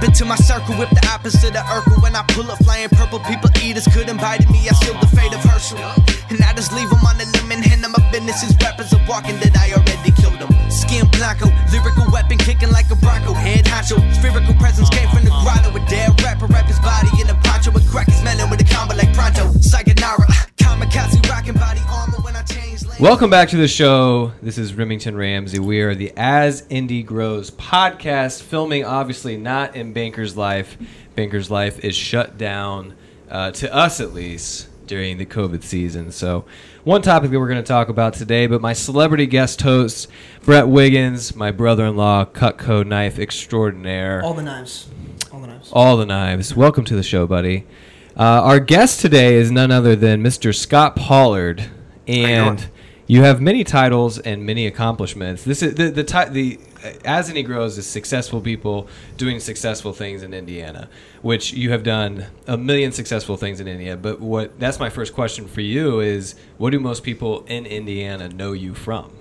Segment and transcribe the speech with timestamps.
[0.00, 2.02] Step into my circle with the opposite of Urkel.
[2.02, 4.64] When I pull up flying purple, people eaters couldn't bite me.
[4.64, 5.76] I sealed the fate of Herschel.
[6.32, 8.40] And I just leave them on the limb and hand them my business.
[8.40, 10.48] His rappers are walking that I already killed them.
[10.70, 13.34] Skin blanco, lyrical weapon kicking like a bronco.
[13.34, 15.68] Head honcho, spherical presence came from the grotto.
[15.76, 17.68] A dead rapper, rap his body in a poncho.
[17.68, 19.52] A crack his melon with a combo like pronto.
[19.60, 20.32] Sayonara,
[20.70, 23.00] kamikaze rocking body armor when I change lanes.
[23.00, 24.30] Welcome back to the show.
[24.40, 25.58] This is Remington Ramsey.
[25.58, 30.78] We are the As Indie Grows podcast, filming obviously not in Banker's Life.
[31.16, 32.94] Banker's Life is shut down,
[33.28, 36.12] uh, to us at least, during the COVID season.
[36.12, 36.44] So,
[36.84, 40.06] one topic that we're going to talk about today, but my celebrity guest host,
[40.42, 44.22] Brett Wiggins, my brother in law, Cutco Knife Extraordinaire.
[44.22, 44.88] All the knives.
[45.32, 45.70] All the knives.
[45.72, 46.54] All the knives.
[46.54, 47.66] Welcome to the show, buddy.
[48.16, 50.54] Uh, our guest today is none other than Mr.
[50.54, 51.64] Scott Pollard,
[52.06, 52.68] and
[53.06, 55.44] you have many titles and many accomplishments.
[55.44, 56.58] This is the the ti- the
[57.04, 60.88] as Indie grows is successful people doing successful things in Indiana,
[61.22, 63.96] which you have done a million successful things in Indiana.
[63.96, 68.28] But what that's my first question for you is, what do most people in Indiana
[68.28, 69.12] know you from?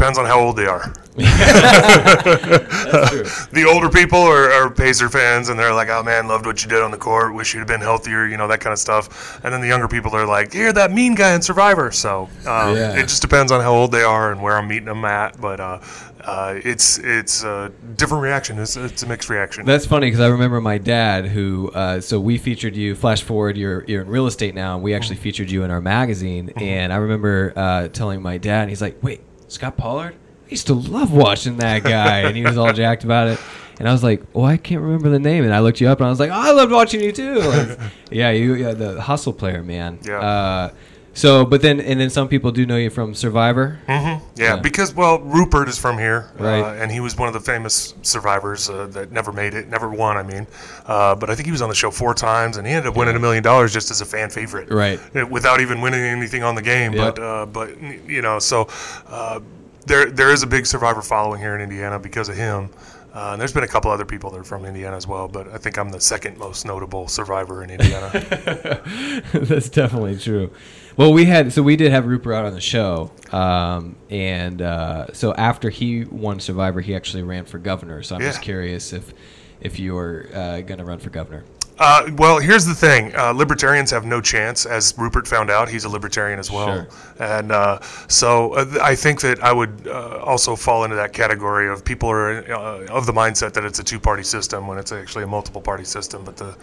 [0.00, 0.94] Depends on how old they are.
[1.16, 3.24] That's true.
[3.52, 6.70] The older people are, are Pacer fans, and they're like, "Oh man, loved what you
[6.70, 7.34] did on the court.
[7.34, 9.38] Wish you'd have been healthier." You know that kind of stuff.
[9.44, 12.74] And then the younger people are like, "You're that mean guy in Survivor." So um,
[12.76, 12.94] Yeah.
[12.96, 15.38] it just depends on how old they are and where I'm meeting them at.
[15.38, 15.80] But uh,
[16.24, 18.58] uh, it's it's a different reaction.
[18.58, 19.66] It's, it's a mixed reaction.
[19.66, 21.70] That's funny because I remember my dad who.
[21.74, 22.94] Uh, so we featured you.
[22.94, 24.76] Flash forward, you're you're in real estate now.
[24.76, 28.62] and We actually featured you in our magazine, and I remember uh, telling my dad,
[28.62, 30.14] and he's like, "Wait, Scott Pollard?
[30.14, 33.38] I used to love watching that guy," and he was all jacked about it.
[33.78, 35.98] And I was like, "Well, I can't remember the name." And I looked you up,
[36.00, 37.78] and I was like, "Oh, I loved watching you too." Like,
[38.10, 39.98] yeah, you, yeah, the hustle player, man.
[40.04, 40.20] Yeah.
[40.20, 40.70] Uh,
[41.12, 43.78] so, but then, and then some people do know you from Survivor.
[43.88, 44.56] Yeah, Yeah.
[44.56, 46.60] because well, Rupert is from here, Right.
[46.62, 49.88] uh, and he was one of the famous survivors uh, that never made it, never
[49.88, 50.16] won.
[50.16, 50.46] I mean,
[50.86, 52.96] uh, but I think he was on the show four times, and he ended up
[52.96, 55.00] winning a million dollars just as a fan favorite, Right.
[55.16, 56.92] uh, Without even winning anything on the game.
[56.92, 57.16] Yep.
[57.16, 58.68] But uh, but you know, so
[59.08, 59.40] uh,
[59.86, 62.70] there there is a big survivor following here in Indiana because of him.
[63.12, 65.48] Uh, and there's been a couple other people that are from Indiana as well, but
[65.48, 68.08] I think I'm the second most notable survivor in Indiana.
[69.32, 70.52] That's definitely true.
[70.96, 75.12] Well, we had so we did have Rupert out on the show, um, and uh,
[75.12, 78.02] so after he won Survivor, he actually ran for governor.
[78.02, 79.12] So I'm just curious if
[79.60, 81.44] if you're uh, going to run for governor.
[81.78, 85.70] Uh, well, here's the thing: uh, libertarians have no chance, as Rupert found out.
[85.70, 86.88] He's a libertarian as well, Sure.
[87.18, 91.70] and uh, so uh, I think that I would uh, also fall into that category
[91.70, 95.24] of people are uh, of the mindset that it's a two-party system when it's actually
[95.24, 96.22] a multiple-party system.
[96.22, 96.54] But the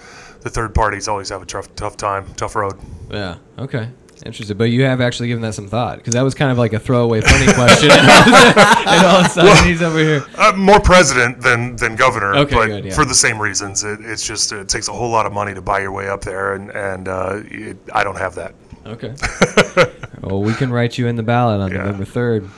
[0.42, 2.76] the third parties always have a tough tough time, tough road.
[3.10, 3.38] Yeah.
[3.58, 3.90] Okay.
[4.26, 4.58] Interesting.
[4.58, 6.80] But you have actually given that some thought because that was kind of like a
[6.80, 10.00] throwaway funny question, and all, of a sudden- and all of a sudden he's over
[10.00, 10.26] here.
[10.36, 12.94] Uh, more president than than governor, Okay, but good, yeah.
[12.96, 13.84] for the same reasons.
[13.84, 16.22] It, it's just it takes a whole lot of money to buy your way up
[16.22, 18.56] there, and and uh, it, I don't have that.
[18.86, 19.14] Okay.
[20.22, 21.78] well, we can write you in the ballot on Yeah.
[21.80, 22.50] November third.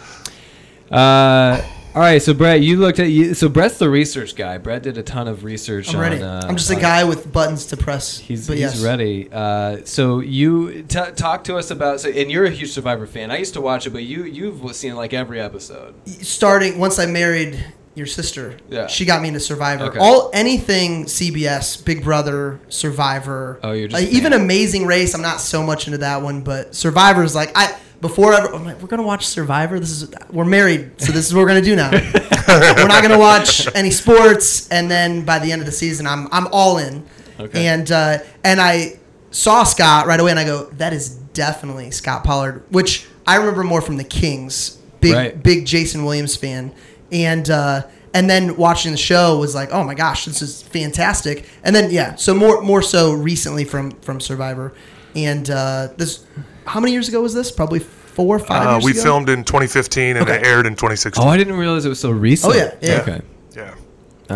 [0.92, 1.62] Uh,
[2.00, 2.22] all right.
[2.22, 3.34] So Brett, you looked at you.
[3.34, 4.58] So Brett's the research guy.
[4.58, 5.94] Brett did a ton of research.
[5.94, 6.16] I'm ready.
[6.16, 8.18] On, uh, I'm just a guy with buttons to press.
[8.18, 8.82] He's, he's yes.
[8.82, 9.28] ready.
[9.30, 12.00] Uh, so you t- talk to us about.
[12.00, 13.32] So, and you're a huge Survivor fan.
[13.32, 15.94] I used to watch it, but you you've seen like every episode.
[16.08, 17.62] Starting once I married
[17.96, 18.88] your sister, Yeah.
[18.88, 19.84] she got me into Survivor.
[19.88, 20.00] Okay.
[20.00, 23.60] All anything CBS, Big Brother, Survivor.
[23.62, 24.32] Oh, you're just like, even.
[24.32, 25.14] Amazing Race.
[25.14, 28.54] I'm not so much into that one, but Survivor is like I before ever.
[28.54, 29.80] I'm like, we're gonna watch Survivor.
[29.80, 31.92] This is we're married, so this is what we're gonna do now.
[31.92, 36.28] we're not gonna watch any sports, and then by the end of the season, I'm
[36.32, 37.06] I'm all in.
[37.40, 37.68] Okay.
[37.68, 39.00] And uh, and I
[39.32, 43.64] saw Scott right away, and I go, that is definitely Scott Pollard, which I remember
[43.64, 44.78] more from the Kings.
[45.02, 45.42] Big Right.
[45.44, 46.74] big Jason Williams fan,
[47.12, 47.84] and uh,
[48.14, 51.48] and then watching the show was like, oh my gosh, this is fantastic.
[51.64, 54.74] And then yeah, so more more so recently from from Survivor,
[55.16, 56.26] and uh, this
[56.70, 57.52] how many years ago was this?
[57.52, 59.02] Probably four or five Uh, years we ago.
[59.04, 60.40] filmed in 2015 and Okay.
[60.40, 61.24] it aired in 2016.
[61.24, 62.54] Oh, I didn't realize it was so recent.
[62.54, 63.02] Oh, yeah, yeah.
[63.02, 63.22] Okay.
[63.56, 63.72] yeah.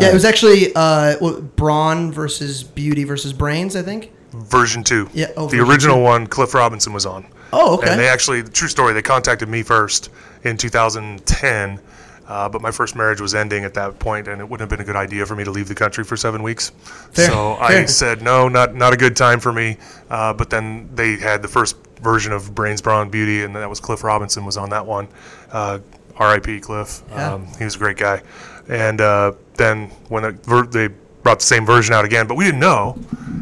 [0.00, 4.10] Yeah, it was actually uh, what, Brawn versus Beauty versus Brains, I think.
[4.32, 5.08] Version two.
[5.14, 6.02] Yeah, oh, the original two.
[6.02, 7.24] one, Cliff Robinson was on.
[7.52, 7.90] Oh, okay.
[7.90, 10.10] And they actually, true story, they contacted me first
[10.42, 11.78] in 2010.
[12.26, 14.80] Uh, but my first marriage was ending at that point, and it wouldn't have been
[14.82, 16.72] a good idea for me to leave the country for seven weeks.
[17.12, 19.76] Fair, so I said, no, not not a good time for me.
[20.10, 23.80] Uh, but then they had the first version of Brains, Brawn, Beauty, and that was
[23.80, 25.08] Cliff Robinson was on that one.
[25.50, 25.80] Uh,
[26.16, 26.60] R.I.P.
[26.60, 27.02] Cliff.
[27.10, 27.34] Yeah.
[27.34, 28.22] Um, he was a great guy.
[28.68, 32.44] And uh, then when the ver- they brought the same version out again, but we
[32.44, 32.96] didn't know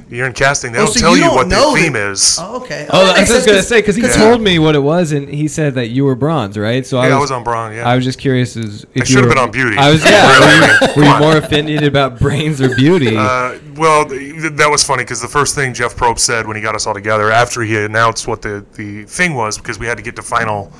[0.08, 0.72] You're in casting.
[0.72, 2.36] They Oh, don't so tell you you, don't what know the theme that- is.
[2.38, 2.86] Oh, okay.
[2.90, 4.08] Oh, that I was just gonna say because he Yeah.
[4.12, 6.86] told me what it was, and he said that you were bronze, right?
[6.86, 7.76] So yeah, I I was, was on bronze.
[7.76, 7.88] Yeah.
[7.88, 9.78] I was just curious as if you should've were- been on beauty.
[9.78, 10.28] I was yeah.
[10.38, 10.46] Really?
[10.46, 11.20] were you, were Come you on.
[11.22, 13.16] more offended about brains or beauty?
[13.16, 16.62] Uh, well, th- that was funny because the first thing Jeff Probst said when he
[16.62, 19.96] got us all together after he announced what the, the thing was, because we had
[19.96, 20.70] to get to final,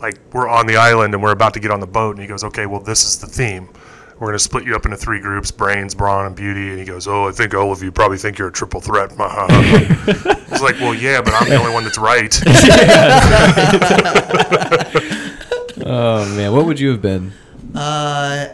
[0.00, 2.26] like we're on the island and we're about to get on the boat, and he
[2.26, 3.68] goes, "Okay, well this is the theme.
[4.18, 6.86] We're going to split you up into three groups: brains, brawn, and beauty." And he
[6.86, 10.62] goes, "Oh, I think all of you probably think you're a triple threat." I was
[10.62, 12.34] like, "Well, yeah, but I'm the only one that's right."
[15.86, 17.32] oh man, what would you have been?
[17.74, 18.48] Uh,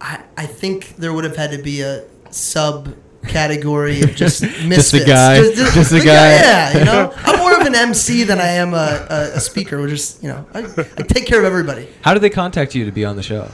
[0.00, 2.94] I I think there would have had to be a sub
[3.28, 5.06] category of just misfits.
[5.06, 5.40] guy.
[5.54, 6.34] Just a the guy.
[6.34, 9.78] Yeah, you know, I'm more of an MC than I am a, a, a speaker.
[9.78, 11.88] We're just you know, I, I take care of everybody.
[12.02, 13.50] How did they contact you to be on the show?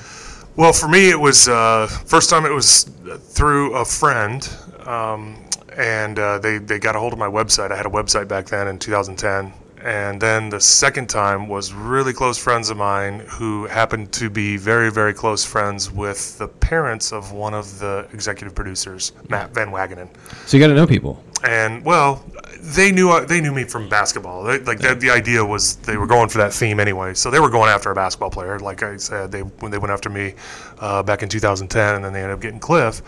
[0.56, 4.48] Well, for me, it was uh, first time it was through a friend,
[4.86, 5.36] um,
[5.76, 7.72] and uh, they they got a hold of my website.
[7.72, 12.12] I had a website back then in 2010, and then the second time was really
[12.12, 17.12] close friends of mine who happened to be very very close friends with the parents
[17.12, 20.08] of one of the executive producers, Matt Van Wagenen
[20.46, 21.22] So you got to know people.
[21.44, 22.24] and well,
[22.60, 24.42] they knew uh, they knew me from basketball.
[24.42, 27.38] They, like that, the idea was they were going for that theme anyway, so they
[27.38, 28.58] were going after a basketball player.
[28.58, 30.34] Like I said, they when they went after me
[30.80, 33.02] uh, back in 2010, and then they ended up getting Cliff.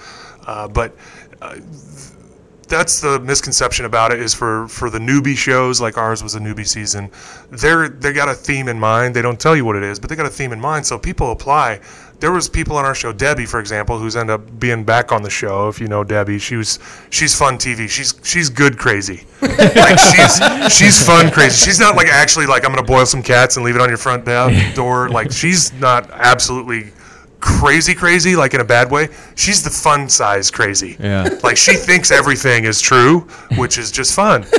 [0.47, 0.95] Uh, but
[1.43, 1.57] uh,
[2.69, 6.41] that's the misconception about it is for for the newbie shows like ours was a
[6.41, 7.11] newbie season.
[7.51, 9.17] They're they got a theme in mind.
[9.17, 10.87] They don't tell you what it is, but they got a theme in mind.
[10.87, 11.81] So people apply.
[12.21, 15.23] There was people on our show, Debbie, for example, who's ended up being back on
[15.23, 15.69] the show.
[15.69, 16.79] If you know Debbie, she was
[17.11, 17.89] she's fun TV.
[17.89, 19.25] She's she's good crazy.
[19.41, 21.65] like she's she's fun crazy.
[21.65, 23.99] She's not like actually like I'm gonna boil some cats and leave it on your
[23.99, 24.25] front
[24.75, 25.09] door.
[25.09, 26.93] Like she's not absolutely
[27.41, 29.09] crazy crazy like in a bad way.
[29.37, 30.97] She's the fun size crazy.
[30.99, 31.29] Yeah.
[31.43, 33.21] Like she thinks everything is true,
[33.57, 34.43] which is just fun.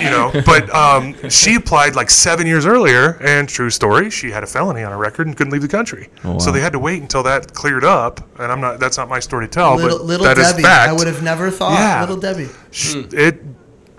[0.00, 4.42] you know, but um, she applied like seven years earlier, and true story, she had
[4.42, 6.08] a felony on her record and couldn't leave the country.
[6.24, 8.20] Oh, So they had to wait until that cleared up.
[8.40, 8.80] And I'm not.
[8.80, 10.62] That's not my story to tell, little but little that is Debbie.
[10.64, 10.90] fact.
[10.90, 11.78] I would have never thought.
[11.78, 12.00] Yeah.
[12.00, 12.48] Little Debbie.
[12.70, 13.42] Sh- It.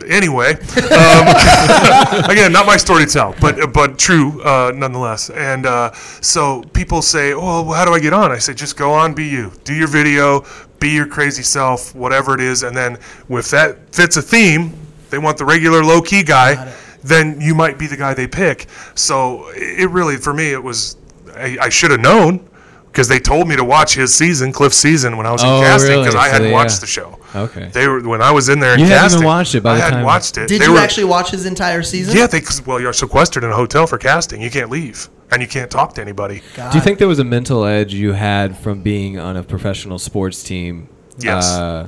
[0.05, 1.27] Anyway, um,
[2.29, 5.29] again, not my story to tell, but but true uh, nonetheless.
[5.31, 5.91] And uh,
[6.21, 9.13] so people say, "Oh, well, how do I get on?" I say, "Just go on,
[9.13, 10.45] be you, do your video,
[10.79, 12.97] be your crazy self, whatever it is." And then
[13.29, 14.73] if that fits a theme,
[15.09, 16.73] they want the regular low key guy.
[17.03, 18.67] Then you might be the guy they pick.
[18.95, 20.97] So it really, for me, it was
[21.35, 22.47] I, I should have known
[22.88, 25.63] because they told me to watch his season, Cliff's season, when I was Oh, in
[25.63, 26.03] casting really?
[26.03, 26.79] because I So hadn't watched yeah.
[26.81, 27.19] the show.
[27.44, 27.69] Okay.
[27.72, 28.78] They were when I was in there.
[28.78, 30.48] You hadn't casting, even watched it by I the hadn't time- watched it.
[30.48, 32.16] Did They you were- actually watch his entire season?
[32.18, 34.42] Yeah, they 'cause, well, you're sequestered in a hotel for casting.
[34.42, 36.42] You can't leave, and you can't talk to anybody.
[36.56, 36.72] God.
[36.72, 40.00] Do you think there was a mental edge you had from being on a professional
[40.00, 40.89] sports team?
[41.19, 41.45] Yes.
[41.48, 41.88] Uh,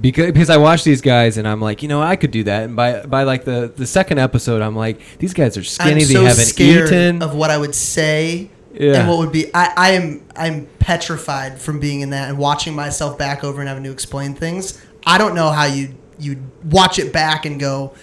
[0.00, 2.62] because because I watch these guys and I'm like, you know, I could do that.
[2.64, 5.90] And by by like the the second episode, I'm like, these guys are skinny.
[5.92, 7.22] I'm they so haven't scared eaten.
[7.22, 8.94] of what I would say Yeah.
[9.00, 9.54] and what would be.
[9.54, 13.68] I, I am I'm petrified from being in that and watching myself back over and
[13.68, 14.80] having to explain things.
[15.06, 17.94] I don't know how you you watch it back and go.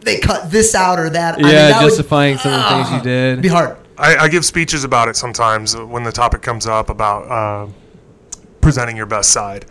[0.00, 1.34] They cut this out or that.
[1.34, 3.42] I mean, yeah, that would- justifying some of the things you did.
[3.42, 3.76] be hard.
[3.98, 7.70] I, I give speeches about it sometimes when the topic comes up about uh,
[8.60, 9.66] presenting your best side,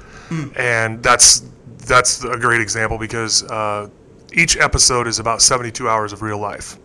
[0.56, 1.44] and that's
[1.88, 3.90] that's a great example because uh,
[4.34, 6.78] each episode is about 72 hours of real life.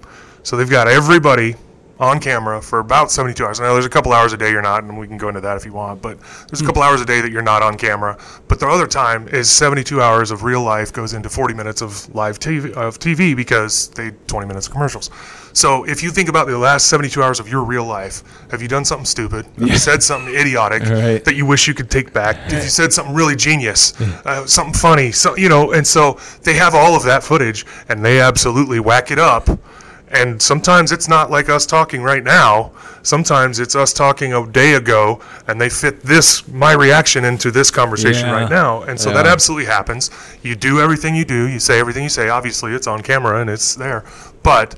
[0.42, 1.54] So they've got everybody
[1.98, 3.58] on camera for about 72 hours.
[3.58, 5.56] Now there's a couple hours a day you're not, and we can go into that
[5.56, 6.02] if you want.
[6.02, 8.18] But there's a couple hours a day that you're not on camera.
[8.48, 12.14] But the other time is 72 hours of real life goes into 40 minutes of
[12.14, 15.10] live TV of TV because they 20 minutes of commercials.
[15.54, 18.68] So if you think about the last 72 hours of your real life, have you
[18.68, 19.46] done something stupid?
[19.58, 21.24] Have you said something idiotic Right.
[21.24, 22.36] that you wish you could take back?
[22.36, 25.12] Have you said something really genius, uh, something funny?
[25.12, 29.10] So you know, and so they have all of that footage, and they absolutely whack
[29.10, 29.48] it up.
[30.08, 32.70] And sometimes it's not like us talking right now.
[33.02, 37.70] Sometimes it's us talking a day ago, and they fit this my reaction into this
[37.70, 38.40] conversation Yeah.
[38.42, 38.82] right now.
[38.82, 40.10] And so that absolutely happens.
[40.42, 41.46] You do everything you do.
[41.48, 42.28] You say everything you say.
[42.28, 44.04] Obviously, it's on camera and it's there,
[44.42, 44.74] but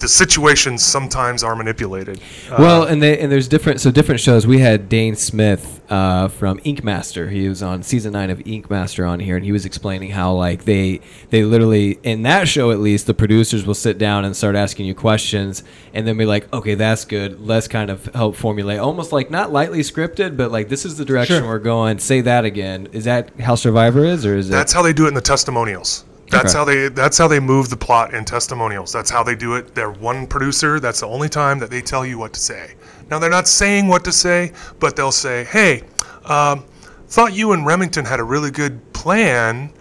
[0.00, 2.20] the situations sometimes are manipulated.
[2.50, 4.46] Uh, Well, and they, and there's different so different shows.
[4.46, 7.28] We had Dane Smith uh, from Ink Master.
[7.28, 10.32] He was on season nine of Ink Master on here, and he was explaining how
[10.32, 14.34] like they they literally in that show at least the producers will sit down and
[14.34, 15.62] start asking you questions,
[15.94, 17.40] and then be like, okay, that's good.
[17.40, 21.04] Let's kind of help formulate, almost like not lightly scripted, but like this is the
[21.04, 21.46] direction Sure.
[21.48, 21.98] we're going.
[21.98, 22.88] Say that again.
[22.92, 24.52] Is that how Survivor is, or is it?
[24.52, 26.04] That's how they do it in the testimonials.
[26.30, 26.58] That's Okay.
[26.58, 28.92] how they that's how they move the plot in testimonials.
[28.92, 29.74] That's how they do it.
[29.74, 30.78] They're one producer.
[30.80, 32.74] That's the only time that they tell you what to say.
[33.10, 35.82] Now they're not saying what to say, but they'll say, "Hey,
[36.26, 36.64] um,
[37.08, 39.72] thought you and Remington had a really good plan.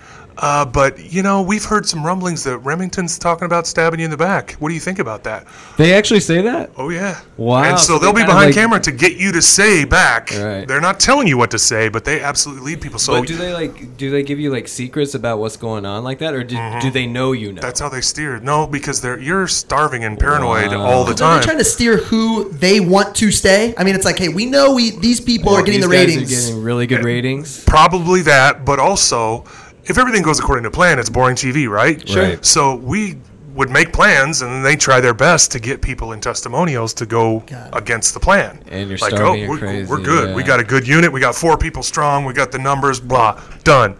[0.42, 4.10] Uh, but you know, we've heard some rumblings that Remington's talking about stabbing you in
[4.12, 4.54] the back.
[4.54, 5.46] What do you think about that?
[5.78, 6.72] They actually say that?
[6.78, 7.20] Oh yeah.
[7.36, 9.84] Wow, And so, so they'll they be behind like- camera to get you to say
[9.84, 10.32] back.
[10.32, 10.66] Right.
[10.66, 13.00] They're not telling you what to say, but they absolutely lead people.
[13.00, 16.06] So But do they like do they give you like secrets about what's going on
[16.06, 17.56] like that or do, do they know you know?
[17.56, 17.62] Mm-hmm.
[17.62, 18.40] that's how they steer.
[18.40, 20.84] No, because they're you're starving and paranoid Wow.
[20.86, 21.28] all the time.
[21.32, 21.44] Are they time.
[21.44, 23.74] trying to steer who they want to stay?
[23.78, 26.08] I mean, it's like, hey, we know we these people are getting These the guys
[26.08, 26.32] ratings.
[26.32, 27.64] Are getting really good ratings.
[27.66, 29.44] Probably that, but also,
[29.90, 32.08] if everything goes according to plan, it's boring TV, right?
[32.08, 32.24] Sure.
[32.24, 32.46] Right.
[32.46, 33.18] So we
[33.56, 37.06] would make plans, and then they try their best to get people in testimonials to
[37.06, 37.76] go God.
[37.76, 38.64] against the plan.
[38.68, 40.36] And you're like, starving oh, and we're, crazy, we're good.
[40.36, 41.12] We got a good unit.
[41.12, 42.24] We got four people strong.
[42.24, 43.00] We got the numbers.
[43.00, 43.98] Blah, done.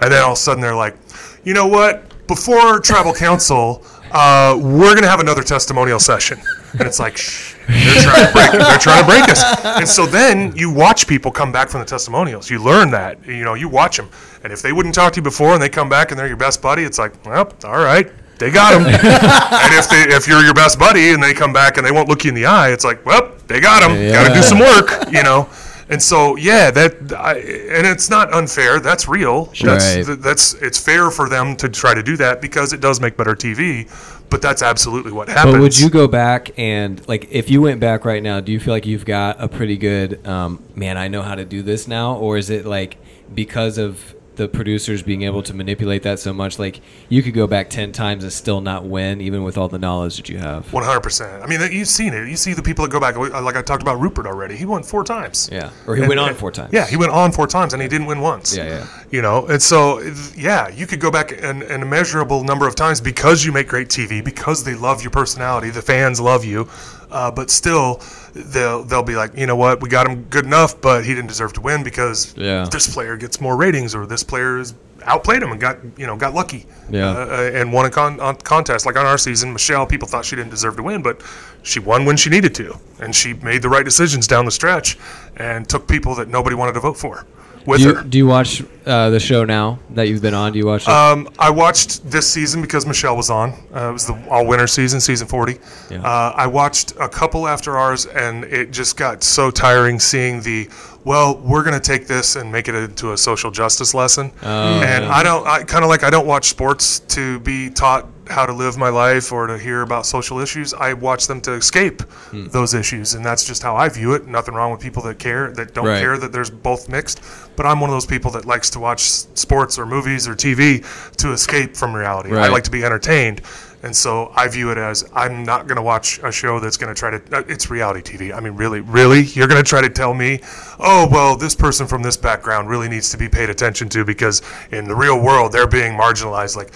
[0.00, 0.96] And then all of a sudden they're like,
[1.42, 2.04] you know what?
[2.28, 6.40] Before tribal council, uh, we're gonna have another testimonial session.
[6.72, 8.52] And it's like, shh, they're trying to break.
[8.52, 9.42] They're trying to break us.
[9.64, 12.48] And so then you watch people come back from the testimonials.
[12.48, 13.24] You learn that.
[13.26, 14.08] You know, you watch them.
[14.44, 16.36] And if they wouldn't talk to you before and they come back and they're your
[16.36, 18.86] best buddy, it's like, well, all right, they got him.
[18.86, 22.08] and if they, if you're your best buddy and they come back and they won't
[22.08, 24.10] look you in the eye, it's like, well, they got him.
[24.12, 25.12] Got to do some work.
[25.12, 25.48] You know.
[25.90, 28.78] And so, yeah, that I, and it's not unfair.
[28.78, 29.46] That's real.
[29.60, 30.22] That's Right.
[30.22, 33.34] that's it's fair for them to try to do that because it does make better
[33.34, 33.88] TV.
[34.30, 35.54] But that's absolutely what happens.
[35.54, 38.60] But would you go back and like if you went back right now, do you
[38.60, 40.96] feel like you've got a pretty good um, man?
[40.96, 42.96] I know how to do this now, or is it like
[43.34, 46.80] because of the producers being able to manipulate that so much, like
[47.10, 50.16] you could go back ten times and still not win, even with all the knowledge
[50.16, 50.72] that you have?
[50.72, 51.42] One hundred percent.
[51.42, 52.26] I mean, you've seen it.
[52.26, 53.16] You see the people that go back.
[53.16, 54.56] Like I talked about Rupert already.
[54.56, 55.50] He won four times.
[55.52, 56.72] Yeah, or he And- went on four times.
[56.72, 58.56] Yeah, he went on four times and he didn't win once.
[58.56, 58.86] Yeah, yeah.
[59.10, 60.00] You know, and so
[60.34, 63.88] yeah, you could go back an, an immeasurable number of times because you make great
[63.88, 66.66] TV, because they love your personality, the fans love you,
[67.10, 68.00] uh, but still,
[68.34, 71.28] they'll they'll be like, you know what, we got him good enough, but he didn't
[71.28, 72.66] deserve to win because Yeah.
[72.70, 74.74] this player gets more ratings or this player is
[75.06, 77.08] outplayed him and got you know got lucky Yeah.
[77.08, 80.36] uh, and won a con- on contest like on our season michelle people thought she
[80.36, 81.22] didn't deserve to win but
[81.62, 84.98] she won when she needed to and she made the right decisions down the stretch
[85.38, 87.24] and took people that nobody wanted to vote for
[87.66, 90.52] with Do you, her do you watch uh, the show now that you've been on?
[90.52, 90.88] Do you watch it?
[90.88, 93.50] um, I watched this season because Michelle was on.
[93.74, 95.58] Uh, it was the all winter season, season 40.
[95.90, 96.02] Yeah.
[96.02, 100.68] Uh, I watched a couple after ours, and it just got so tiring seeing the,
[101.04, 104.32] well, we're going to take this and make it into a social justice lesson.
[104.42, 105.14] Oh, and yeah.
[105.14, 108.52] I don't, I kind of like, I don't watch sports to be taught how to
[108.52, 110.72] live my life or to hear about social issues.
[110.74, 112.46] I watch them to escape Hmm.
[112.48, 114.26] those issues, and that's just how I view it.
[114.26, 116.00] Nothing wrong with people that care, that don't Right.
[116.00, 117.20] care that there's both mixed.
[117.56, 119.02] But I'm one of those people that likes to watch
[119.34, 120.82] sports or movies or TV
[121.18, 122.34] to escape from reality.
[122.36, 123.42] I like to be entertained.
[123.82, 126.94] And so I view it as I'm not going to watch a show that's going
[126.94, 127.20] to try to.
[127.32, 128.30] Uh, it's reality TV.
[128.30, 130.40] I mean, really, really, you're going to try to tell me,
[130.78, 134.42] oh well, this person from this background really needs to be paid attention to because
[134.70, 136.56] in the real world they're being marginalized.
[136.56, 136.72] Like,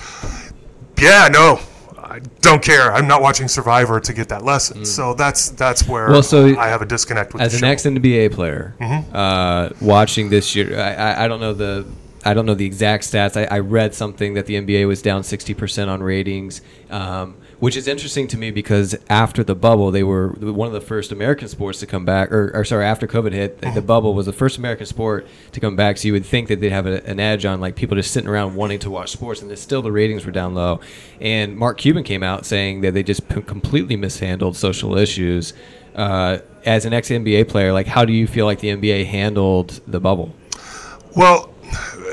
[0.99, 1.61] yeah, no,
[1.99, 2.93] I don't care.
[2.93, 4.85] I'm not watching Survivor to get that lesson.
[4.85, 6.13] So that's that's where Mm.
[6.13, 9.17] Well, so I have a disconnect with as the an ex NBA player, Mm-hmm.
[9.17, 11.87] uh, watching this year, I, I, don't know the
[12.25, 13.37] I don't know the exact stats.
[13.37, 16.61] I, I read something that the NBA was down sixty percent on ratings,
[16.91, 20.81] um, which is interesting to me because after the bubble, they were one of the
[20.81, 22.33] first American sports to come back.
[22.33, 25.77] Or, or sorry, after COVID hit, the bubble was the first American sport to come
[25.77, 25.99] back.
[25.99, 28.29] So you would think that they'd have a, an edge on like people just sitting
[28.29, 30.81] around wanting to watch sports, and still the ratings were down low.
[31.21, 35.55] And Mark Cuban came out saying that they just p- completely mishandled social issues.
[35.95, 39.81] Uh, as an ex NBA player, like how do you feel like the NBA handled
[39.87, 40.35] the bubble?
[41.15, 41.55] Well,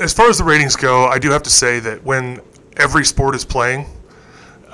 [0.00, 2.40] as far as the ratings go, I do have to say that when
[2.76, 3.86] every sport is playing,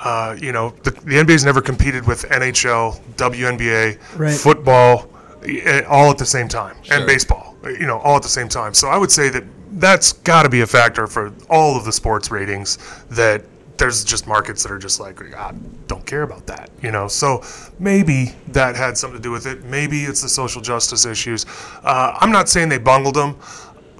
[0.03, 4.33] uh, you know, the, the NBA's never competed with NHL, WNBA, Right.
[4.33, 5.09] football,
[5.43, 6.97] eh, all at the same time, Sure.
[6.97, 8.73] and baseball, you know, all at the same time.
[8.73, 11.91] So I would say that that's got to be a factor for all of the
[11.91, 12.77] sports ratings
[13.11, 13.43] that
[13.77, 15.53] there's just markets that are just like, I
[15.87, 17.07] don't care about that, you know.
[17.07, 17.41] So
[17.79, 19.63] maybe that had something to do with it.
[19.63, 21.45] Maybe it's the social justice issues.
[21.83, 23.37] Uh, I'm not saying they bungled them,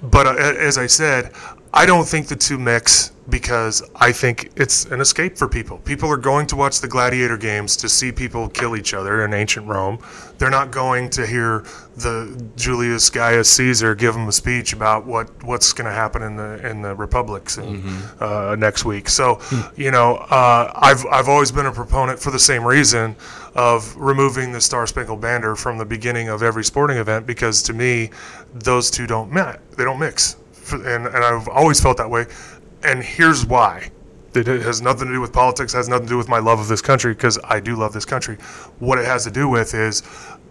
[0.04, 1.32] but uh, as I said,
[1.74, 5.78] I don't think the two mix because I think it's an escape for people.
[5.80, 9.34] People are going to watch the gladiator games to see people kill each other in
[9.36, 10.00] ancient Rome.
[10.40, 11.64] They're not going to hear
[11.96, 16.38] the Julius Gaius Caesar give them a speech about what, what's going to happen in
[16.38, 17.84] the in the republics in,
[18.20, 19.08] uh, next week.
[19.08, 19.40] So,
[19.76, 23.16] you know, uh, I've I've always been a proponent for the same reason
[23.54, 27.74] of removing the Star Spangled Banner from the beginning of every sporting event because to
[27.74, 28.10] me,
[28.54, 29.60] those two don't met.
[29.72, 30.38] They don't mix,
[30.74, 32.26] and and I've always felt that way.
[32.84, 33.92] And here's why.
[34.36, 35.74] It has nothing to do with politics.
[35.74, 38.06] Has nothing to do with my love of this country because I do love this
[38.06, 38.38] country.
[38.78, 40.04] What it has to do with is,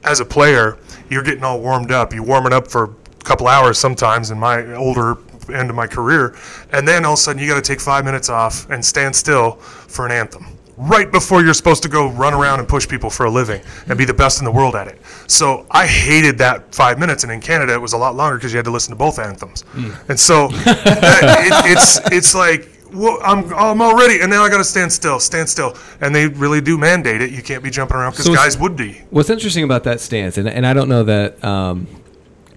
[0.05, 2.13] as a player, you're getting all warmed up.
[2.13, 4.31] You're warming up for a couple hours sometimes.
[4.31, 5.19] In my older
[5.53, 6.37] end of my career.
[6.73, 9.15] And then all of a sudden, you got to take five minutes off and stand
[9.15, 10.58] still for an anthem.
[10.79, 13.99] Right before you're supposed to go run around and push people for a living and
[13.99, 15.01] be the best in the world at it.
[15.27, 18.53] So I hated that five minutes, and in Canada it was a lot longer because
[18.53, 19.65] you had to listen to both anthems.
[20.09, 24.65] And so it, it's it's like well, I'm I'm already, and now I got to
[24.65, 27.33] stand still, stand still, and they really do mandate it.
[27.33, 29.03] You can't be jumping around because So guys would be.
[29.11, 31.87] What's interesting about that stance, and, and I don't know that um,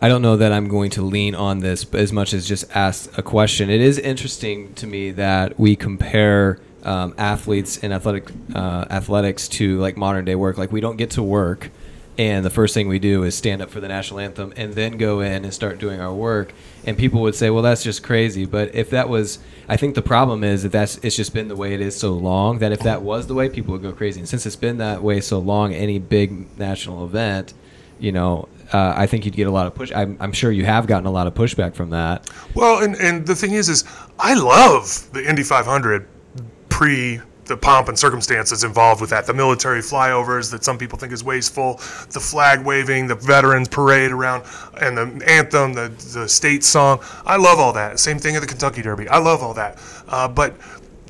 [0.02, 3.18] I don't know that I'm going to lean on this as much as just ask
[3.18, 3.70] a question.
[3.70, 9.80] It is interesting to me that we compare um, athletes and athletic uh, athletics to
[9.80, 10.58] like modern day work.
[10.58, 11.70] Like we don't get to work,
[12.18, 14.98] and the first thing we do is stand up for the national anthem and then
[14.98, 16.54] go in and start doing our work.
[16.86, 20.02] And people would say, "Well, that's just crazy." But if that was, I think the
[20.02, 22.80] problem is that that's it's just been the way it is so long that if
[22.82, 24.20] that was the way, people would go crazy.
[24.20, 27.54] And since it's been that way so long, any big national event,
[28.00, 29.92] you know, uh, I think you'd get a lot of push.
[29.96, 32.30] I'm, I'm sure you have gotten a lot of pushback from that.
[32.56, 33.84] Well, and, and the thing is, is
[34.20, 36.08] I love the Indy 500
[36.82, 39.28] pre the pomp and circumstances involved with that.
[39.28, 41.76] The military flyovers that some people think is wasteful,
[42.10, 44.46] the flag waving, the veterans parade around,
[44.82, 47.00] and the anthem, the, the state song.
[47.24, 48.00] I love all that.
[48.00, 49.08] Same thing at the Kentucky Derby.
[49.10, 49.78] I love all that.
[50.08, 50.56] Uh, but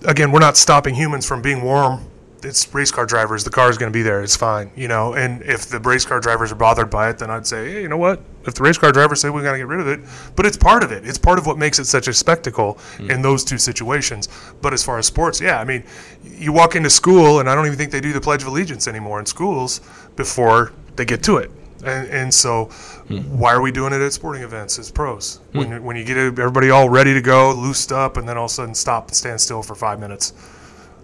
[0.03, 2.05] again, we're not stopping humans from being warm.
[2.43, 3.45] It's race car drivers.
[3.45, 4.21] The car is going to be there.
[4.23, 5.13] It's fine, you know.
[5.13, 7.87] And if the race car drivers are bothered by it, then I'd say, hey, you
[7.87, 8.19] know what?
[8.45, 9.99] If the race car drivers say we got to get rid of it,
[10.35, 11.07] but it's part of it.
[11.07, 13.11] It's part of what makes it such a spectacle mm.
[13.11, 14.29] in those two situations.
[14.61, 15.83] But as far as sports, yeah, I mean,
[16.23, 18.87] you walk into school, and I don't even think they do the Pledge of Allegiance
[18.87, 19.81] anymore in schools
[20.15, 21.51] before they get to it.
[21.83, 22.65] And, and so,
[23.07, 23.19] hmm.
[23.37, 25.37] why are we doing it at sporting events as pros?
[25.51, 25.57] Hmm.
[25.57, 28.51] When, when you get everybody all ready to go, loosed up, and then all of
[28.51, 30.33] a sudden stop and stand still for five minutes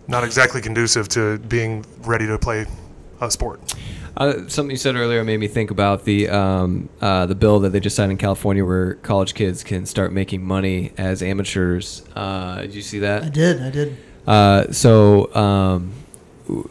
[0.08, 2.66] not exactly conducive to being ready to play
[3.22, 3.60] a sport.
[4.18, 7.70] Uh, something you said earlier made me think about the um, uh, the bill that
[7.70, 12.04] they just signed in California, where college kids can start making money as amateurs.
[12.16, 13.24] Uh, did you see that?
[13.24, 13.62] I did.
[13.62, 13.98] I did.
[14.26, 15.92] Uh, so um,
[16.48, 16.68] w-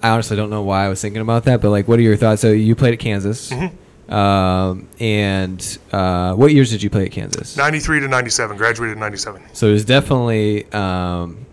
[0.00, 2.16] I honestly don't know why I was thinking about that, but like, what are your
[2.16, 2.40] thoughts?
[2.42, 3.50] So you played at Kansas,
[4.08, 7.56] um, and uh, what years did you play at Kansas?
[7.56, 9.42] 93 to 97, graduated in 97.
[9.54, 11.43] So it was definitely um,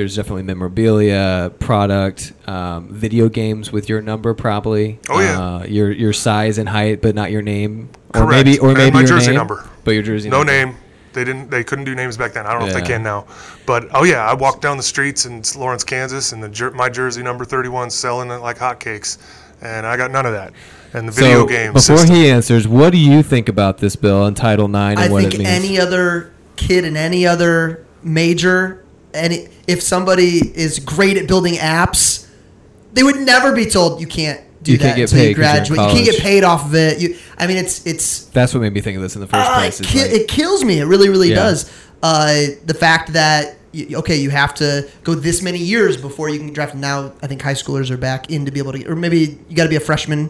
[0.00, 4.98] there's definitely memorabilia, product, um, video games with your number probably.
[5.10, 5.38] Oh, yeah.
[5.40, 8.46] uh, your your size and height, but not your name, or Correct.
[8.46, 9.68] maybe or And maybe my your jersey name, number.
[9.84, 10.52] but your jersey No number.
[10.52, 10.76] name.
[11.12, 11.50] They didn't.
[11.50, 12.46] They couldn't do names back then.
[12.46, 13.26] I don't know if they can now.
[13.66, 17.22] But oh yeah, I walked down the streets in Lawrence, Kansas, and the my jersey
[17.22, 19.18] number 31 selling it like hotcakes,
[19.60, 20.54] and I got none of that.
[20.94, 22.16] And the video so game before system.
[22.16, 25.20] he answers, what do you think about this bill and Title IX and I what
[25.22, 25.50] think it means?
[25.50, 28.79] any other kid in any other major,
[29.14, 32.28] any if somebody is great at building apps,
[32.92, 35.34] they would never be told you can't do You that can't get until paid you
[35.36, 35.80] 'cause you're in graduate.
[35.80, 36.98] You can't get paid off of it.
[37.00, 39.48] You, I mean, it's it's That's what made me think of this in the first
[39.50, 39.80] uh, place.
[39.80, 40.80] it, is ki- like- it kills me.
[40.80, 41.36] It really, really Yeah.
[41.36, 41.70] does.
[42.02, 42.34] Uh,
[42.66, 46.52] the fact that you, okay, you have to go this many years before you can
[46.52, 46.74] draft.
[46.74, 49.56] Now, I think high schoolers are back in to be able to, or maybe you
[49.56, 50.24] got to be a freshman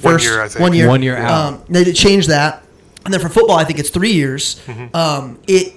[0.00, 0.24] One first.
[0.24, 0.60] year, I think.
[0.60, 0.88] One year.
[0.88, 1.30] One year out.
[1.54, 2.62] Um, they did change that,
[3.04, 4.60] and then for football, I think it's three years.
[4.66, 4.94] Mm-hmm.
[4.94, 5.74] Um, it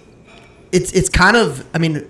[0.71, 2.05] it's it's kind of, I mean,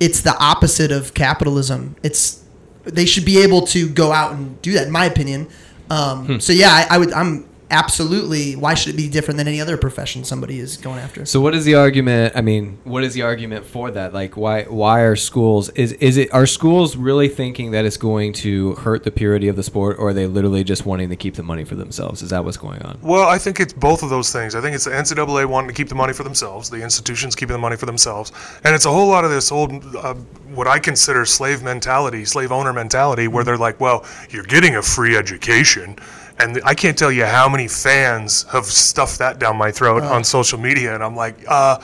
[0.00, 1.96] it's the opposite of capitalism.
[2.02, 2.42] It's
[2.84, 5.48] they should be able to go out and do that, in my opinion.
[5.90, 6.38] Um, Hmm.
[6.38, 7.12] So yeah, I, I would.
[7.12, 8.56] I'm absolutely.
[8.56, 11.24] Why should it be different than any other profession somebody is going after?
[11.24, 12.34] So what is the argument?
[12.36, 14.12] I mean, what is the argument for that?
[14.12, 18.32] Like, why why are schools is is it are schools really thinking that it's going
[18.34, 21.34] to hurt the purity of the sport, or are they literally just wanting to keep
[21.34, 22.22] the money for themselves?
[22.22, 22.98] Is that what's going on?
[23.02, 24.54] Well, I think it's both of those things.
[24.54, 27.54] I think it's the NCAA wanting to keep the money for themselves, the institutions keeping
[27.54, 28.32] the money for themselves,
[28.64, 30.14] and it's a whole lot of this old, uh,
[30.54, 34.82] what I consider slave mentality, slave owner mentality, where they're like, "Well, you're getting a
[34.82, 35.96] free education,"
[36.38, 40.24] and I can't tell you how many fans have stuffed that down my throat on
[40.24, 41.78] social media, and I'm like, uh,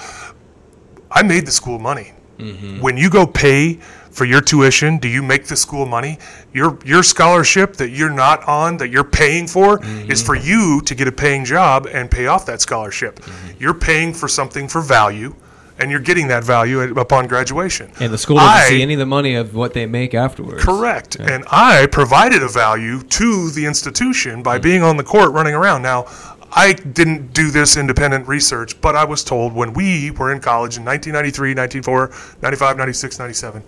[1.11, 2.13] I made the school money.
[2.39, 2.81] Mm-hmm.
[2.81, 3.75] When you go pay
[4.11, 6.19] for your tuition, do you make the school money?
[6.53, 10.49] Your your scholarship that you're not on, that you're paying for, is for mm-hmm.
[10.49, 13.21] you to get a paying job and pay off that scholarship.
[13.21, 13.63] Mm-hmm.
[13.63, 15.35] You're paying for something for value,
[15.79, 17.91] and you're getting that value at- upon graduation.
[18.01, 20.65] And the school doesn't I- see any of the money of what they make afterwards.
[20.65, 21.17] Correct.
[21.17, 24.63] And I provided a value to the institution by mm.
[24.63, 25.83] being on the court running around.
[25.83, 26.07] Now,
[26.53, 30.77] I didn't do this independent research, but I was told when we were in college
[30.77, 33.63] in 1993, 1994, 95, 96, 97,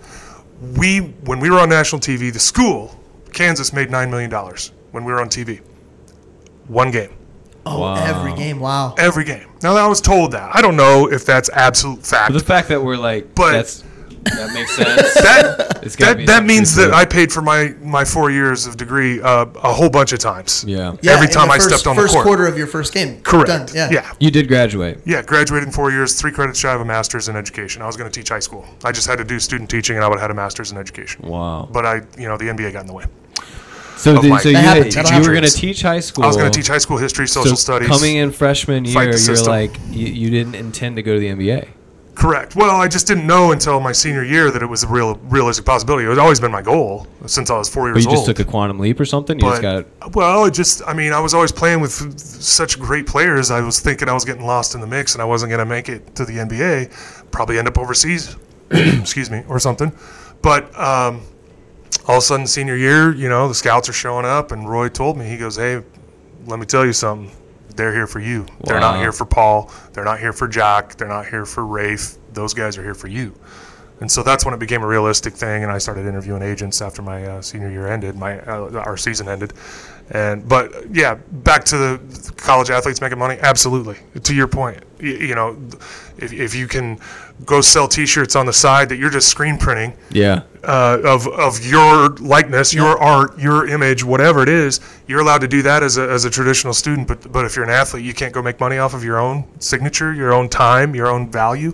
[0.77, 2.97] we when we were on national TV, the school,
[3.33, 5.59] Kansas made 9 million dollars when we were on TV.
[6.67, 7.16] One game.
[7.69, 7.95] Oh, Wow.
[8.05, 8.59] every game!
[8.59, 8.95] Wow.
[8.97, 9.47] Every game.
[9.63, 10.55] Now, I was told that.
[10.55, 12.31] I don't know if that's absolute fact.
[12.31, 13.83] But the fact that we're like, But- that's
[14.23, 15.13] That makes sense.
[15.15, 16.91] That It's that, that means that.
[16.93, 20.65] I paid for my my four years of degree uh, a whole bunch of times.
[20.67, 20.97] Yeah.
[21.01, 23.21] Yeah, Every time the I first, stepped on the first quarter of your first game.
[23.21, 23.47] Correct.
[23.47, 23.67] Done.
[23.73, 23.89] Yeah.
[23.89, 24.11] yeah.
[24.19, 24.99] You did graduate.
[25.05, 27.81] Yeah, graduated in four years, three credits shy of a master's in education.
[27.81, 28.65] I was going to teach high school.
[28.83, 30.77] I just had to do student teaching, and I would have had a master's in
[30.77, 31.25] education.
[31.29, 31.69] Wow.
[31.71, 33.05] But I, you know, the NBA got in the way.
[33.97, 35.11] So, Of did, my so you, had, happens.
[35.11, 36.23] You were going to teach high school.
[36.23, 37.87] I was going to teach high school history, social so studies.
[37.87, 41.69] Coming in freshman year, you're like you, you didn't intend to go to the NBA.
[42.17, 42.55] Correct.
[42.55, 45.65] Well, I just didn't know until my senior year that it was a real, realistic
[45.65, 46.05] possibility.
[46.05, 48.35] It had always been my goal since I was four years But you just old.
[48.35, 49.37] took a quantum leap or something.
[49.37, 52.79] You just but got well, it just I mean, I was always playing with such
[52.79, 53.51] great players.
[53.51, 55.65] I was thinking I was getting lost in the mix, and I wasn't going to
[55.65, 57.29] make it to the NBA.
[57.29, 58.35] Probably end up overseas,
[58.71, 59.91] excuse me, or something.
[60.41, 61.21] But um,
[62.07, 64.87] all of a sudden, senior year, you know, the scouts are showing up, and Roy
[64.89, 65.83] told me he goes, "Hey,
[66.45, 67.35] let me tell you something.
[67.75, 68.45] They're here for you.
[68.63, 69.71] They're not here for Paul.
[69.93, 70.95] They're not here for Jack.
[70.95, 72.15] They're not here for Rafe.
[72.33, 73.35] Those guys are here for you."
[73.99, 77.01] And so that's when it became a realistic thing, and I started interviewing agents after
[77.01, 79.53] my uh, senior year ended, my uh, our season ended,
[80.11, 83.37] and but yeah, back to the college athletes making money.
[83.41, 85.57] Absolutely, to your point, you, you know,
[86.17, 86.99] if, if you can
[87.45, 90.43] go sell T-shirts on the side that you're just screen printing yeah.
[90.63, 95.47] uh, of of your likeness, your art, your image, whatever it is, you're allowed to
[95.47, 97.07] do that as a, as a traditional student.
[97.07, 99.45] But but if you're an athlete, you can't go make money off of your own
[99.59, 101.73] signature, your own time, your own value.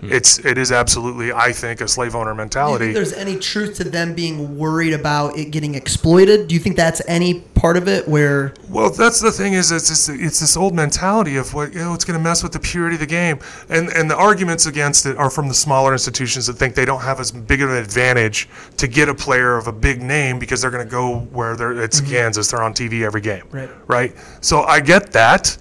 [0.00, 0.12] Hmm.
[0.12, 2.84] It's it is absolutely, I think, a slave owner Do you mentality.
[2.86, 6.48] think there's any truth to them being worried about it getting exploited?
[6.48, 9.88] Do you think that's any part of it where Well, that's the thing is it's
[9.90, 12.60] this, it's this old mentality of what you know it's going to mess with the
[12.60, 16.46] purity of the game, and and the arguments against it are from the smaller institutions
[16.46, 19.66] that think they don't have as big of an advantage to get a player of
[19.66, 22.10] a big name because they're going to go where they're it's mm-hmm.
[22.10, 23.70] Kansas, they're on TV every game, Right.
[23.86, 24.14] Right.
[24.40, 25.58] So I get that,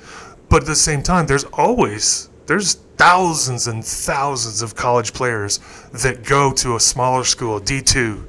[0.47, 5.62] but at the same time, there's always there's thousands and thousands of college players
[5.93, 8.21] that go to a smaller school, D2,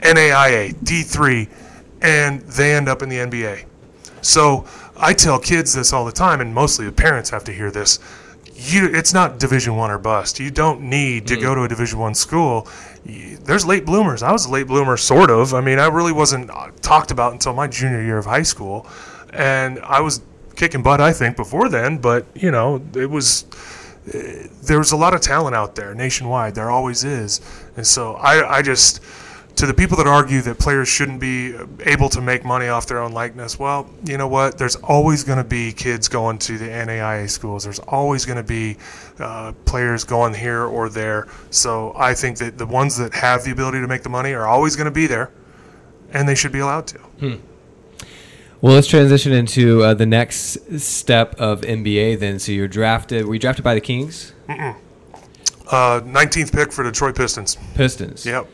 [0.00, 1.48] NAIA, D3,
[2.02, 3.64] and they end up in the NBA.
[4.22, 7.70] So I tell kids this all the time, and mostly the parents have to hear
[7.70, 8.00] this.
[8.52, 10.40] You, it's not Division One or bust.
[10.40, 12.66] You don't need to go to a Division One school.
[13.04, 14.24] There's late bloomers.
[14.24, 15.54] I was a late bloomer, sort of.
[15.54, 18.88] I mean, I really wasn't uh, talked about until my junior year of high school,
[19.32, 20.20] and I was
[20.56, 21.98] kicking butt, I think, before then.
[21.98, 23.44] But you know, it was
[24.06, 26.54] there was a lot of talent out there nationwide.
[26.54, 27.40] There always is.
[27.76, 29.02] And so I, I just,
[29.56, 33.00] to the people that argue that players shouldn't be able to make money off their
[33.00, 34.58] own likeness, well, you know what?
[34.58, 37.64] There's always going to be kids going to the NAIA schools.
[37.64, 38.76] There's always going to be
[39.18, 41.26] uh, players going here or there.
[41.50, 44.46] So I think that the ones that have the ability to make the money are
[44.46, 45.30] always going to be there,
[46.12, 47.00] and they should be allowed to.
[48.66, 52.18] Well, let's transition into uh, the next step of NBA.
[52.18, 53.24] Then, so you're drafted.
[53.24, 54.32] Were you drafted by the Kings?
[54.48, 57.56] Uh, 19th pick for Detroit Pistons.
[57.76, 58.26] Pistons.
[58.26, 58.48] Yep.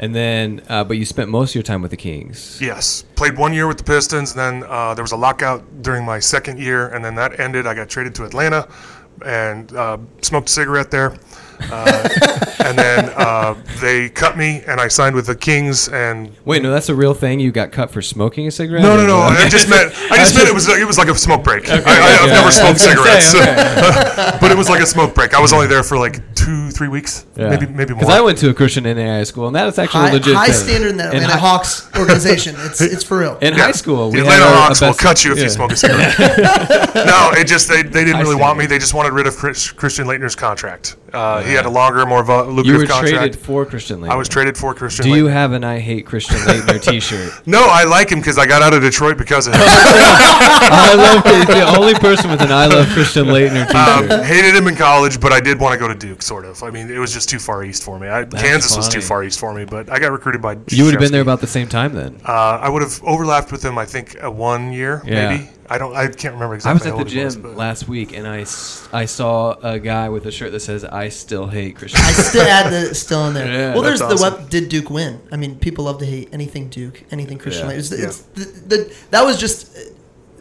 [0.00, 2.60] And then, uh, but you spent most of your time with the Kings.
[2.60, 6.04] Yes, played one year with the Pistons, and then uh, there was a lockout during
[6.04, 7.64] my second year, and then that ended.
[7.64, 8.66] I got traded to Atlanta,
[9.24, 11.16] and uh, smoked a cigarette there,
[11.70, 12.08] uh,
[12.64, 15.88] and then uh, they cut me, and I signed with the Kings.
[15.88, 17.40] And Wait, no, that's a real thing.
[17.40, 18.82] You got cut for smoking a cigarette?
[18.82, 21.14] no, no, no, I just meant I just meant it was it was like a
[21.14, 21.68] smoke break.
[21.70, 22.32] I, I, I've okay.
[22.32, 22.94] never smoked I was say,
[23.30, 25.34] cigarettes, but it was like a smoke break.
[25.34, 27.48] I was only there for like two, three weeks, Yeah.
[27.50, 28.00] maybe maybe more.
[28.00, 30.34] Because I went to a Christian NAI school, and that is actually high, a legit
[30.34, 30.54] high thing.
[30.54, 32.54] standard in the In Atlanta hi- Hawks organization?
[32.58, 33.38] It's it's for real.
[33.38, 33.64] In Yeah.
[33.64, 35.44] high school, the we Atlanta had a- a Hawks will cut you if yeah.
[35.44, 36.18] you smoke a cigarette.
[36.94, 38.40] no, it just they, they didn't I really see.
[38.40, 38.66] want me.
[38.66, 40.96] They just wanted rid of Chris, Christian Laettner's contract.
[41.12, 43.16] Uh, He had a longer, more vo- You lucrative were contract.
[43.16, 44.10] traded for Christian Laettner.
[44.10, 45.04] I was traded for Christian.
[45.04, 47.46] Do you have an "I hate Christian Laettner" T-shirt?
[47.46, 49.60] No, I like him because I got out of Detroit because of him.
[49.64, 54.24] I love the only person with an "I love Christian Laettner" um, T-shirt.
[54.24, 56.22] hated him in college, but I did want to go to Duke.
[56.22, 56.62] Sort of.
[56.62, 58.08] I mean, it was just too far east for me.
[58.08, 60.56] I, Kansas was too far east for me, but I got recruited by.
[60.68, 62.20] you would have been there about the same time then.
[62.26, 63.78] Uh, I would have overlapped with him.
[63.78, 65.28] I think uh, one year, Yeah.
[65.36, 65.48] maybe.
[65.70, 65.94] I don't.
[65.94, 66.70] I can't remember exactly.
[66.70, 68.40] I was at the old he was, gym last week, and I,
[68.92, 72.42] I saw a guy with a shirt that says "I still hate Christian." I still
[72.42, 73.46] add the still in there.
[73.52, 74.40] Yeah, well, there's that's the awesome.
[74.42, 74.50] web.
[74.50, 75.20] Did Duke win?
[75.30, 77.74] I mean, people love to hate anything Duke, anything Christian Yeah.
[77.74, 77.78] Laettner.
[77.78, 78.06] It's, Yeah.
[78.06, 78.44] it's the,
[78.76, 79.80] the, that was just uh,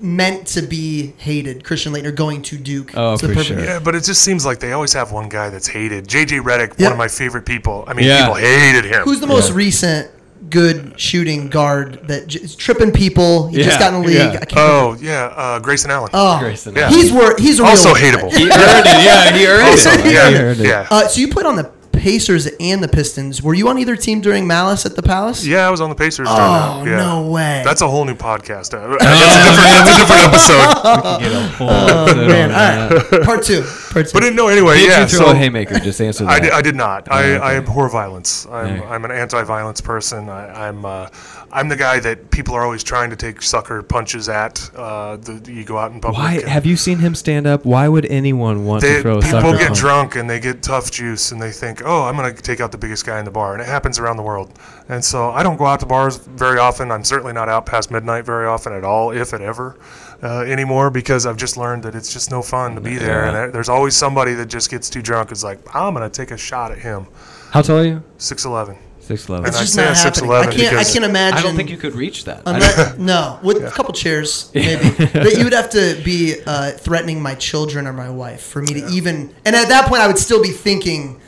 [0.02, 1.64] meant to be hated.
[1.64, 2.92] Christian Laettner going to Duke.
[2.98, 3.60] Oh, It's for perfect- sure.
[3.64, 6.08] Yeah, but it just seems like they always have one guy that's hated.
[6.08, 6.86] JJ Redick, Yeah.
[6.88, 7.84] one of my favorite people.
[7.88, 8.22] I mean, Yeah.
[8.22, 9.04] people hated him.
[9.04, 10.10] Who's the most recent
[10.50, 13.48] good shooting guard that j- is tripping people?
[13.48, 14.16] He Yeah, just got in the league.
[14.18, 14.28] yeah.
[14.42, 14.74] I can't remember.
[14.74, 16.10] Oh yeah, uh, Grayson Allen.
[16.14, 16.90] Oh, Grayson Yeah.
[16.90, 18.32] he's wor- he's a real also hateable.
[18.38, 19.04] He earned it.
[19.06, 20.06] Yeah, he earned also, it.
[20.06, 20.68] yeah, He earned it.
[20.68, 20.88] yeah.
[20.90, 23.44] Uh, so you played on the Pacers and the Pistons.
[23.44, 25.46] Were you on either team during Malice at the Palace?
[25.46, 26.28] yeah, I was on the Pacers.
[26.28, 26.84] during Oh.
[26.86, 26.96] Yeah.
[26.98, 27.62] no way.
[27.64, 28.74] That's a whole new podcast.
[28.74, 31.20] Uh, that's, a different, that's a different episode.
[31.20, 32.50] Get a whole oh episode man.
[32.52, 33.12] on All that.
[33.12, 33.24] right.
[33.24, 33.64] Part two.
[33.92, 34.20] Part two.
[34.20, 35.02] But no, anyway, Did yeah.
[35.02, 35.80] you throw so a haymaker?
[35.80, 36.32] Just answer that.
[36.32, 37.12] I did, I did not.
[37.12, 37.44] I, okay.
[37.44, 38.46] I abhor violence.
[38.48, 38.86] I'm, Okay.
[38.88, 40.30] I'm an anti-violence person.
[40.30, 41.10] I, I'm uh,
[41.52, 44.70] I'm the guy that people are always trying to take sucker punches at.
[44.76, 46.18] Uh, the, you go out in public.
[46.20, 47.66] Why and have you seen him stand up?
[47.66, 49.80] Why would anyone want they, to throw a people sucker get punch?
[49.80, 52.72] drunk and they get tough juice and they think, oh, I'm going to take out
[52.72, 54.58] the biggest guy in the bar, and it happens around the world.
[54.88, 56.92] And so I don't go out to bars very often.
[56.92, 59.78] I'm certainly not out past midnight very often at all, if it ever.
[60.24, 63.44] Uh, anymore because I've just learned that it's just no fun to be there, Yeah.
[63.46, 65.32] and there's always somebody that just gets too drunk.
[65.32, 67.08] Is like, I'm gonna take a shot at him.
[67.52, 68.04] How tall are you?
[68.18, 68.78] Six eleven.
[69.00, 69.46] Six eleven.
[69.46, 70.32] And It's just say not happening.
[70.32, 70.78] I can't.
[70.78, 71.40] I can't imagine.
[71.40, 72.44] I don't think you could reach that.
[72.46, 74.90] I Unless, no, with a couple chairs, maybe.
[75.12, 78.74] but you would have to be uh, threatening my children or my wife for me
[78.80, 79.34] to even.
[79.46, 81.21] And at that point, I would still be thinking,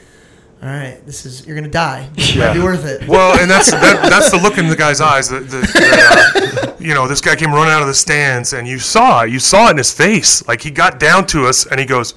[0.63, 2.10] "All right, this is you're gonna die.
[2.17, 5.02] It might be worth it." Well, and that's that, that's the look in the guy's
[5.02, 5.30] eyes.
[5.30, 8.67] That, that, that, uh, you know, this guy came running out of the stands, and
[8.67, 9.30] you saw it.
[9.32, 10.47] You saw it in his face.
[10.47, 12.13] Like he got down to us, and he goes,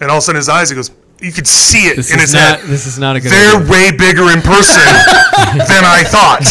[0.00, 2.18] and all of a sudden his eyes, he goes, you could see it this in
[2.20, 2.60] his not.
[2.60, 2.68] head.
[2.68, 3.30] This is not a good.
[3.32, 3.70] They're idea.
[3.70, 4.82] way bigger in person
[5.56, 6.44] than I thought.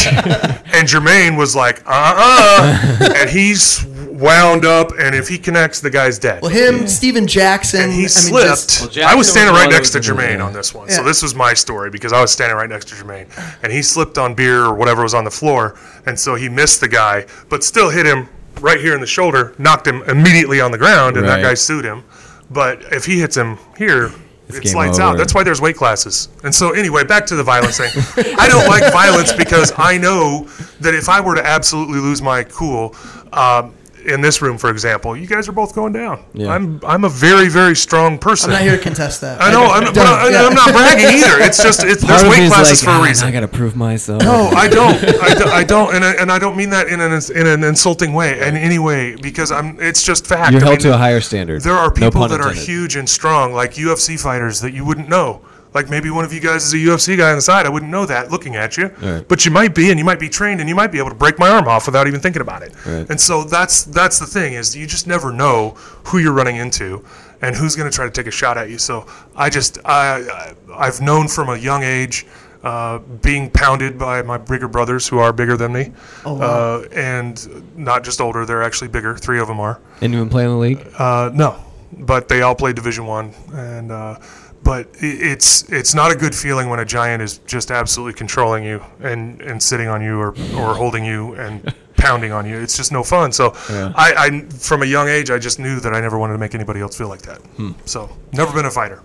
[0.73, 3.85] And Jermaine was like, uh uh And he's
[4.23, 6.41] wound up, and if he connects, the guy's dead.
[6.41, 7.81] Well, him, Stephen Jackson.
[7.81, 8.47] and he I mean, slipped.
[8.47, 10.43] just- Well, I Jackson was was standing right next to was Jermaine yeah.
[10.45, 10.89] on this one.
[10.89, 13.27] So this was my story because I was standing right next to Jermaine.
[13.63, 15.77] And he slipped on beer or whatever was on the floor.
[16.05, 18.29] And so he missed the guy, but still hit him
[18.61, 21.37] right here in the shoulder, knocked him immediately on the ground, and Right.
[21.37, 22.03] that guy sued him.
[22.49, 24.11] But if he hits him here,
[24.47, 25.17] It's it's game lights out.
[25.17, 26.29] That's why there's weight classes.
[26.43, 27.91] And so anyway, back to the violence thing.
[28.37, 30.47] I don't like violence because I know
[30.81, 32.95] that if I were to absolutely lose my cool,
[33.31, 33.73] um,
[34.05, 36.23] in this room, for example, you guys are both going down.
[36.33, 36.53] Yeah.
[36.53, 38.51] I'm I'm a very very strong person.
[38.51, 39.41] I'm not here to contest that.
[39.41, 40.45] I know, I'm, but Don't, I, yeah.
[40.45, 41.43] I'm not bragging either.
[41.43, 43.27] It's just it's, Part there's weight is classes like, for a "Ah, reason.
[43.27, 44.21] I gotta prove myself.
[44.23, 44.95] No, I don't.
[45.03, 47.63] I, do, I don't, and I, and I don't mean that in an in an
[47.63, 49.79] insulting way in any way because I'm.
[49.79, 50.51] It's just fact.
[50.51, 51.61] You're I held mean, to a higher standard.
[51.61, 55.09] There are people pun that are huge and strong, like UFC fighters that you wouldn't
[55.09, 55.41] know.
[55.73, 57.65] Like maybe one of you guys is a UFC guy on the side.
[57.65, 59.27] I wouldn't know that looking at you, Right.
[59.27, 61.15] but you might be, and you might be trained, and you might be able to
[61.15, 62.73] break my arm off without even thinking about it.
[62.85, 63.09] Right.
[63.09, 65.71] And so that's that's the thing is you just never know
[66.05, 67.03] who you're running into,
[67.41, 68.77] and who's going to try to take a shot at you.
[68.77, 69.05] So
[69.35, 70.53] I just I I-
[70.87, 72.25] I've known from a young age.
[72.63, 75.91] Uh, being pounded by my bigger brothers who are bigger than me,
[76.23, 76.45] Oh, wow.
[76.45, 79.17] uh, and not just older, they're actually bigger.
[79.17, 79.81] Three of them are.
[79.99, 80.87] And you've been playing the league?
[80.97, 81.57] Uh, no,
[81.91, 84.15] but they all play Division One, and uh,
[84.63, 88.81] but it's it's not a good feeling when a giant is just absolutely controlling you
[88.99, 92.57] and, and sitting on you or, or holding you and pounding on you.
[92.59, 93.31] It's just no fun.
[93.31, 93.91] So Yeah.
[93.95, 96.55] I, I from a young age I just knew that I never wanted to make
[96.55, 97.39] anybody else feel like that.
[97.57, 97.71] Hmm.
[97.85, 99.01] So never been a fighter.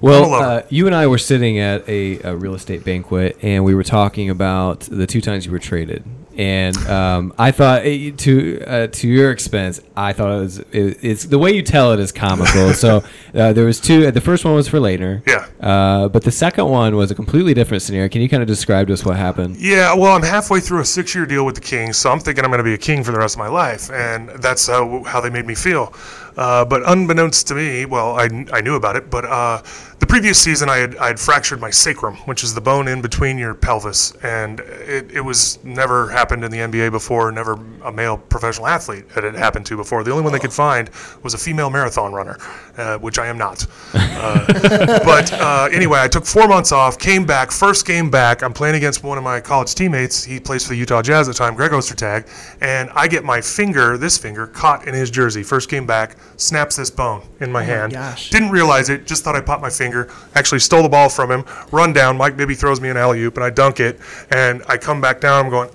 [0.00, 0.44] Well, I'm a lover.
[0.44, 3.82] uh, you and I were sitting at a, a real estate banquet, and we were
[3.82, 6.04] talking about the two times you were traded.
[6.38, 10.98] And um, I thought, eh, to uh, to your expense, I thought it was it,
[11.02, 12.72] it's the way you tell it is comical.
[12.74, 13.02] so
[13.34, 14.08] uh, there was two.
[14.12, 15.26] The first one was for Laettner.
[15.26, 15.48] Yeah.
[15.60, 18.08] Uh, but the second one was a completely different scenario.
[18.08, 19.56] Can you kind of describe to us what happened?
[19.56, 22.50] Yeah, well, I'm halfway through a six-year deal with the Kings, so I'm thinking I'm
[22.50, 25.20] going to be a king for the rest of my life, and that's how, how
[25.20, 25.92] they made me feel.
[26.38, 29.60] Uh, but unbeknownst to me, well, I, I knew about it, but uh,
[29.98, 33.02] the previous season I had, I had fractured my sacrum, which is the bone in
[33.02, 37.90] between your pelvis, and it, it was never happened in the NBA before, never a
[37.90, 40.04] male professional athlete had it happened to before.
[40.04, 40.88] The only one they could find
[41.24, 42.38] was a female marathon runner,
[42.76, 43.66] uh, which I am not.
[43.92, 44.46] Uh,
[45.04, 48.44] but uh, anyway, I took four months off, came back, first game back.
[48.44, 50.22] I'm playing against one of my college teammates.
[50.22, 52.28] He plays for the Utah Jazz at the time, Greg Ostertag,
[52.60, 55.42] and I get my finger, this finger, caught in his jersey.
[55.42, 57.92] First game back, snaps this bone in oh my hand.
[57.92, 58.30] gosh.
[58.30, 60.10] Didn't realize it, just thought I popped my finger.
[60.34, 62.16] Actually stole the ball from him, run down.
[62.16, 63.98] Mike Bibby throws me an alley oop, and I dunk it.
[64.30, 65.70] And I come back down, I'm going,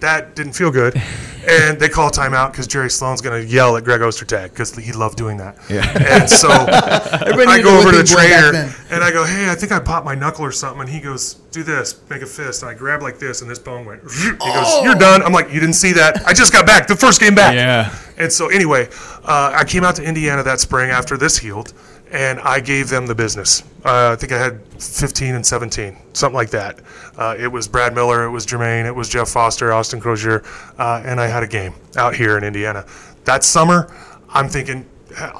[0.00, 1.00] that didn't feel good.
[1.48, 4.76] and they call a timeout because Jerry Sloan's going to yell at Greg Ostertag because
[4.76, 5.58] he loved doing that.
[5.70, 5.86] Yeah.
[5.98, 9.24] And so Everybody I go over to the whipping boy back trainer and I go,
[9.24, 10.82] hey, I think I popped my knuckle or something.
[10.82, 12.62] And he goes, do this, make a fist.
[12.62, 14.02] And I grab like this, and this bone went.
[14.38, 15.22] He goes, you're done.
[15.22, 16.26] I'm like, you didn't see that.
[16.26, 17.54] I just got back, the first game back.
[17.54, 17.94] Yeah.
[18.16, 18.88] And so anyway,
[19.24, 21.72] uh, I came out to Indiana that spring after this healed,
[22.10, 23.62] and I gave them the business.
[23.84, 26.80] Uh, I think I had 15 and 17, something like that.
[27.16, 30.44] Uh, it was Brad Miller, it was Jermaine, it was Jeff Foster, Austin Croshere,
[30.78, 32.84] uh, and I had a game out here in Indiana.
[33.24, 33.94] That summer,
[34.30, 34.86] I'm thinking,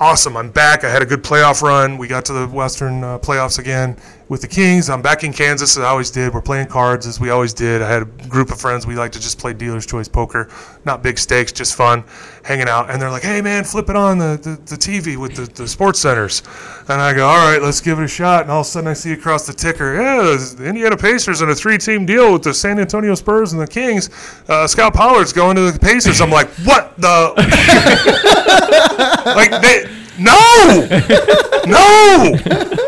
[0.00, 0.85] awesome, I'm back.
[0.85, 1.98] I had a good playoff run.
[1.98, 3.96] We got to the Western uh, playoffs again
[4.29, 4.91] with the Kings.
[4.91, 6.35] I'm back in Kansas as I always did.
[6.35, 7.81] We're playing cards as we always did.
[7.81, 8.87] I had a group of friends.
[8.87, 10.51] We like to just play dealer's choice poker,
[10.85, 12.05] not big stakes, just fun,
[12.43, 12.91] hanging out.
[12.91, 15.67] And they're like, hey, man, flip it on the, the, the TV with the, the
[15.67, 16.43] sports centers.
[16.88, 18.43] And I go, all right, let's give it a shot.
[18.43, 21.49] And all of a sudden I see across the ticker, yeah, the Indiana Pacers in
[21.49, 24.11] a three team deal with the San Antonio Spurs and the Kings.
[24.49, 26.21] Uh, Scott Pollard's going to the Pacers.
[26.21, 27.33] I'm like, what the?
[29.37, 29.88] like, they.
[30.21, 30.88] No,
[31.64, 32.85] no!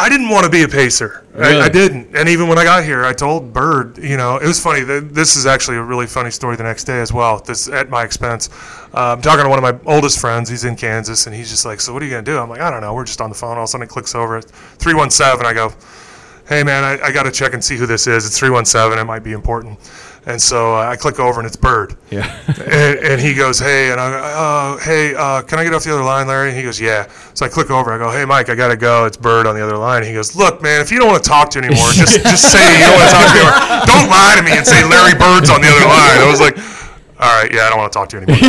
[0.00, 1.24] I didn't want to be a pacer.
[1.34, 1.60] I, Really?
[1.62, 2.16] I didn't.
[2.16, 4.84] And even when I got here, I told Bird, you know, it was funny.
[4.84, 7.40] th- This is actually a really funny story the next day as well.
[7.40, 8.48] This at my expense.
[8.94, 10.48] Uh, I'm talking to one of my oldest friends.
[10.48, 12.60] He's in Kansas, and he's just like, "So what are you gonna do?" I'm like,
[12.60, 12.94] "I don't know.
[12.94, 14.36] We're just on the phone." All of a sudden, it clicks over.
[14.36, 15.44] at Three one seven.
[15.44, 15.72] I go,
[16.48, 18.24] "Hey man, I, I got to check and see who this is.
[18.24, 18.98] It's three one seven.
[19.00, 19.78] It might be important."
[20.26, 21.96] And so uh, I click over, and it's Bird.
[22.10, 22.30] Yeah.
[22.48, 25.84] and, and he goes, "Hey," and I go, uh, "Hey, uh, can I get off
[25.84, 27.92] the other line, Larry?" And he goes, "Yeah." So I click over.
[27.92, 29.04] I go, "Hey, Mike, I gotta go.
[29.06, 31.28] It's Bird on the other line." He goes, "Look, man, if you don't want to
[31.28, 33.86] talk to anymore, just just say you don't want to talk to anymore.
[33.86, 36.58] Don't lie to me and say Larry Bird's on the other line." I was like,
[37.20, 38.38] "All right, yeah, I don't want to talk to you anymore."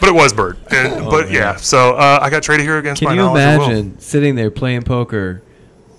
[0.00, 1.56] but it was Bird, and, but yeah.
[1.56, 3.66] So uh, I got traded here against Can my you knowledge of Will.
[3.66, 5.42] imagine sitting there playing poker?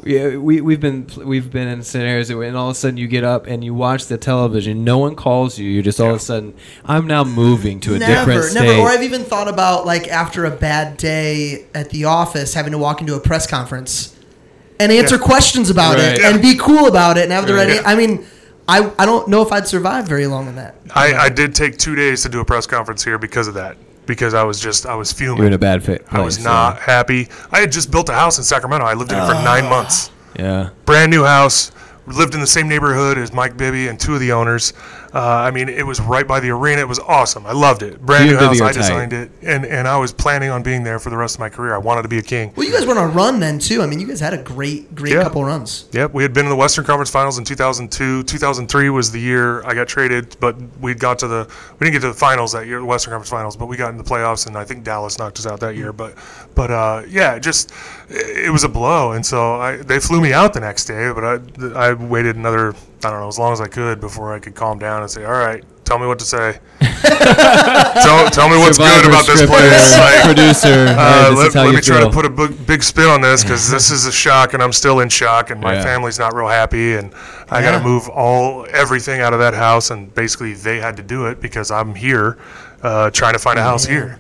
[0.05, 3.07] Yeah, we we've been we've been in scenarios where, and all of a sudden you
[3.07, 4.83] get up and you watch the television.
[4.85, 5.67] No one calls you.
[5.69, 6.53] You just all of a sudden,
[6.85, 8.63] I'm now moving to a different Never, state.
[8.63, 8.79] never.
[8.81, 12.77] Or I've even thought about like after a bad day at the office, having to
[12.77, 14.15] walk into a press conference
[14.79, 15.21] and answer Yeah.
[15.21, 16.13] questions about Right.
[16.13, 17.67] it and be cool about it and have the Right.
[17.67, 17.79] ready.
[17.85, 18.25] I mean,
[18.69, 20.75] I, I don't know if I'd survive very long in that.
[20.95, 23.75] I, I did take two days to do a press conference here because of that.
[24.09, 25.37] Because I was just I was fuming.
[25.37, 26.03] You're in a bad fit.
[26.09, 27.27] I was not happy.
[27.51, 28.83] I had just built a house in Sacramento.
[28.83, 30.09] I lived in it for nine ah, months.
[30.35, 30.71] Yeah.
[30.85, 31.71] Brand new house.
[32.07, 34.73] Lived in the same neighborhood as Mike Bibby and two of the owners.
[35.13, 36.81] Uh, I mean, it was right by the arena.
[36.81, 37.45] It was awesome.
[37.45, 37.99] I loved it.
[37.99, 38.61] Brand You new house.
[38.61, 39.17] I designed tight.
[39.21, 41.73] it, and and I was planning on being there for the rest of my career.
[41.73, 42.53] I wanted to be a king.
[42.55, 43.81] Well, you guys went on a run then too.
[43.81, 45.23] I mean, you guys had a great, great Yeah.
[45.23, 45.85] couple runs.
[45.93, 48.23] Yep, we had been in the Western Conference Finals in 2002.
[48.23, 51.47] 2003 was the year I got traded, but we got to the
[51.79, 53.89] we didn't get to the finals that year, the Western Conference Finals, but we got
[53.89, 55.91] in the playoffs, and I think Dallas knocked us out that year.
[55.91, 56.13] But
[56.55, 57.71] but uh, yeah, it just
[58.09, 61.11] it it was a blow, and so I they flew me out the next day,
[61.11, 61.39] but I
[61.89, 64.77] I waited another I don't know as long as I could before I could calm
[64.79, 66.59] down and say, all right, tell me what to say.
[66.81, 69.97] tell, tell me what's Survivor good about this place.
[69.97, 70.87] Like, producer.
[70.87, 73.21] hey, uh, this let let you me try to put a big, big spin on
[73.21, 75.83] this because this is a shock, and I'm still in shock, and my Yeah.
[75.83, 77.13] family's not real happy, and
[77.49, 81.03] I got to move all everything out of that house, and basically they had to
[81.03, 82.37] do it because I'm here,
[82.83, 84.19] uh, trying to find a house here.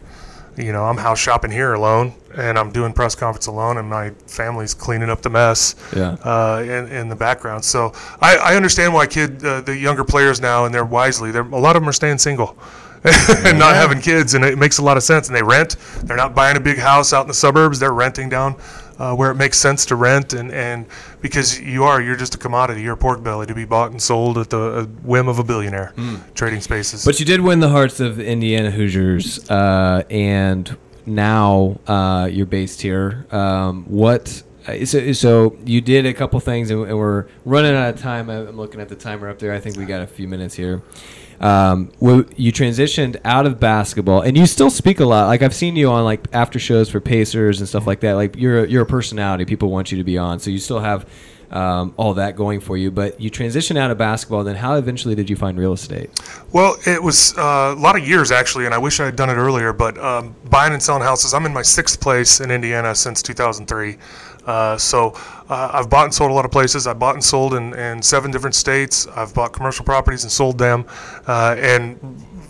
[0.59, 4.09] You know, I'm house shopping here alone, and I'm doing press conference alone, and my
[4.27, 6.17] family's cleaning up the mess Yeah.
[6.23, 7.63] uh, in, in the background.
[7.63, 11.31] So I, I understand why kid uh, the younger players now, and they're wisely.
[11.31, 12.57] They're, a lot of them are staying single.
[13.05, 15.29] and not having kids, and it makes a lot of sense.
[15.29, 17.79] And they rent; they're not buying a big house out in the suburbs.
[17.79, 18.57] They're renting down
[18.99, 20.85] uh, where it makes sense to rent, and, and
[21.21, 22.81] because you are, you're just a commodity.
[22.81, 25.43] You're a pork belly to be bought and sold at the uh, whim of a
[25.43, 25.93] billionaire.
[26.35, 27.05] Trading spaces.
[27.05, 32.45] But you did win the hearts of the Indiana Hoosiers, uh, and now uh, you're
[32.45, 33.25] based here.
[33.31, 34.43] Um, what?
[34.67, 38.29] uh, So, so you did a couple things, and, and we're running out of time.
[38.29, 39.53] I'm looking at the timer up there.
[39.53, 40.81] I think we got a few minutes here.
[41.39, 45.27] Um, you transitioned out of basketball, and you still speak a lot.
[45.27, 48.13] Like I've seen you on like after shows for Pacers and stuff like that.
[48.13, 49.45] Like you're a, you're a personality.
[49.45, 51.07] People want you to be on, so you still have
[51.51, 52.91] um, all that going for you.
[52.91, 54.43] But you transitioned out of basketball.
[54.43, 56.09] Then how eventually did you find real estate?
[56.51, 59.29] Well, it was uh, a lot of years actually, and I wish I had done
[59.29, 59.73] it earlier.
[59.73, 63.97] But um, buying and selling houses, I'm in my sixth place in Indiana since 2003.
[64.45, 65.13] Uh, so
[65.49, 66.87] uh, I've bought and sold a lot of places.
[66.87, 69.07] I bought and sold in, in seven different states.
[69.07, 70.85] I've bought commercial properties and sold them.
[71.27, 71.99] Uh, and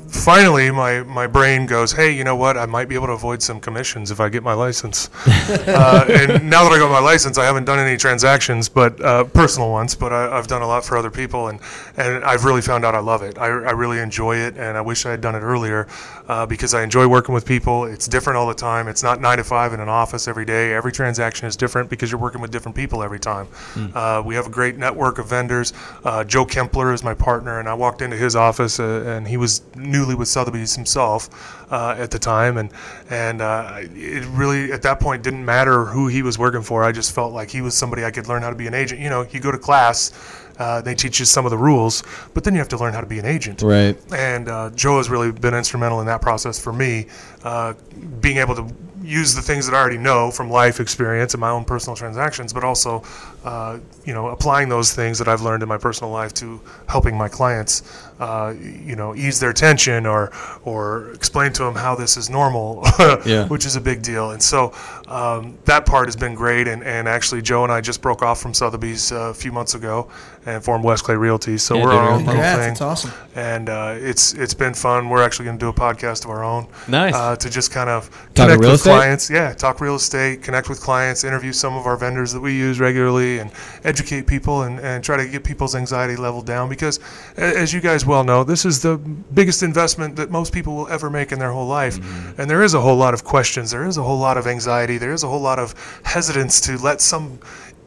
[0.10, 2.58] finally, my, my brain goes, hey, you know what?
[2.58, 5.10] I might be able to avoid some commissions if I get my license.
[5.28, 9.24] uh, and now that I got my license, I haven't done any transactions, but uh,
[9.26, 9.96] personal ones.
[9.96, 11.60] But I, I've done a lot for other people, and,
[11.98, 13.38] and I've really found out I love it.
[13.38, 15.88] I, I really enjoy it, and I wish I had done it earlier
[16.28, 17.86] uh, because I enjoy working with people.
[17.86, 18.88] It's different all the time.
[18.88, 20.74] It's not nine to five in an office every day.
[20.74, 23.48] Every transaction is different because you're working with different people every time.
[23.96, 25.74] Uh, we have a great network of vendors.
[26.04, 29.38] Uh, Joe Kempler is my partner, and I walked into his office, uh, and he
[29.38, 29.62] was
[30.00, 31.30] newly with Sotheby's himself
[31.72, 32.70] uh, at the time, and
[33.10, 36.84] and uh, it really at that point didn't matter who he was working for.
[36.84, 39.02] I just felt like he was somebody I could learn how to be an agent.
[39.02, 40.12] You know, you go to class.
[40.60, 43.00] Uh, they teach you some of the rules, but then you have to learn how
[43.00, 43.62] to be an agent.
[43.62, 43.96] Right.
[44.14, 47.08] And uh, Joe has really been instrumental in that process for me,
[47.46, 47.76] uh,
[48.20, 48.68] being able to
[49.02, 52.52] use the things that I already know from life experience and my own personal transactions,
[52.52, 53.04] but also,
[53.44, 57.18] uh, you know, applying those things that I've learned in my personal life to helping
[57.18, 57.84] my clients,
[58.20, 60.32] uh, you know, ease their tension or
[60.66, 62.84] or explain to them how this is normal,
[63.26, 63.48] Yeah.
[63.48, 64.32] which is a big deal.
[64.32, 64.74] And so,
[65.08, 66.68] um, that part has been great.
[66.68, 69.74] And, and actually, Joe and I just broke off from Sotheby's uh, a few months
[69.76, 70.10] ago
[70.46, 71.58] and formed West Clay Realty.
[71.58, 72.58] So Yeah, we're doing our own own little thing.
[72.60, 73.12] that's awesome.
[73.36, 75.08] And uh, it's it's been fun.
[75.10, 76.68] We're actually going to do a podcast of our own.
[76.90, 77.14] Nice.
[77.16, 78.90] Uh, to just kind of Talk connect real with estate?
[78.92, 79.30] clients.
[79.30, 82.80] Yeah, talk real estate, connect with clients, interview some of our vendors that we use
[82.80, 83.52] regularly, and
[83.84, 86.70] educate people and, and try to get people's anxiety level down.
[86.70, 87.00] Because,
[87.38, 91.10] as you guys well know, this is the biggest investment that most people will ever
[91.12, 92.00] make in their whole life.
[92.00, 92.42] Mm-hmm.
[92.42, 93.70] And there is a whole lot of questions.
[93.70, 94.98] There is a whole lot of anxiety.
[94.98, 97.40] There is a whole lot of hesitance to let some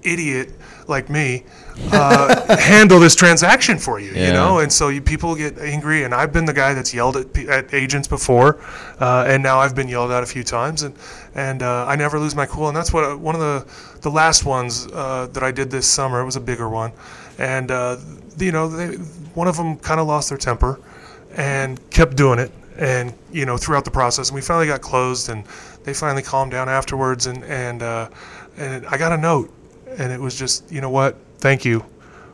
[0.02, 0.52] idiot
[0.88, 1.44] like me
[1.92, 4.12] uh, handle this transaction for you.
[4.12, 4.26] Yeah.
[4.26, 6.04] You know, and so you, people get angry.
[6.04, 8.60] And I've been the guy that's yelled at, at agents before,
[9.00, 10.94] uh, and now I've been yelled at a few times, and
[11.34, 12.68] and uh, I never lose my cool.
[12.68, 13.66] And that's what one of the
[14.00, 16.20] the last ones uh, that I did this summer.
[16.20, 16.92] It was a bigger one,
[17.38, 17.96] and uh,
[18.38, 18.96] you know, they,
[19.34, 20.80] one of them kind of lost their temper,
[21.36, 22.52] and kept doing it.
[22.78, 25.44] And you know, throughout the process, and we finally got closed, and
[25.84, 28.08] they finally calmed down afterwards, and and uh,
[28.56, 29.52] and I got a note,
[29.98, 31.84] and it was just, you know what, thank you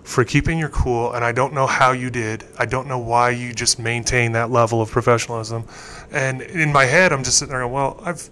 [0.05, 2.45] for keeping your cool, and I don't know how you did.
[2.59, 5.65] I don't know why you just maintained that level of professionalism.
[6.13, 8.29] And in my head, I'm just sitting there going, well, I've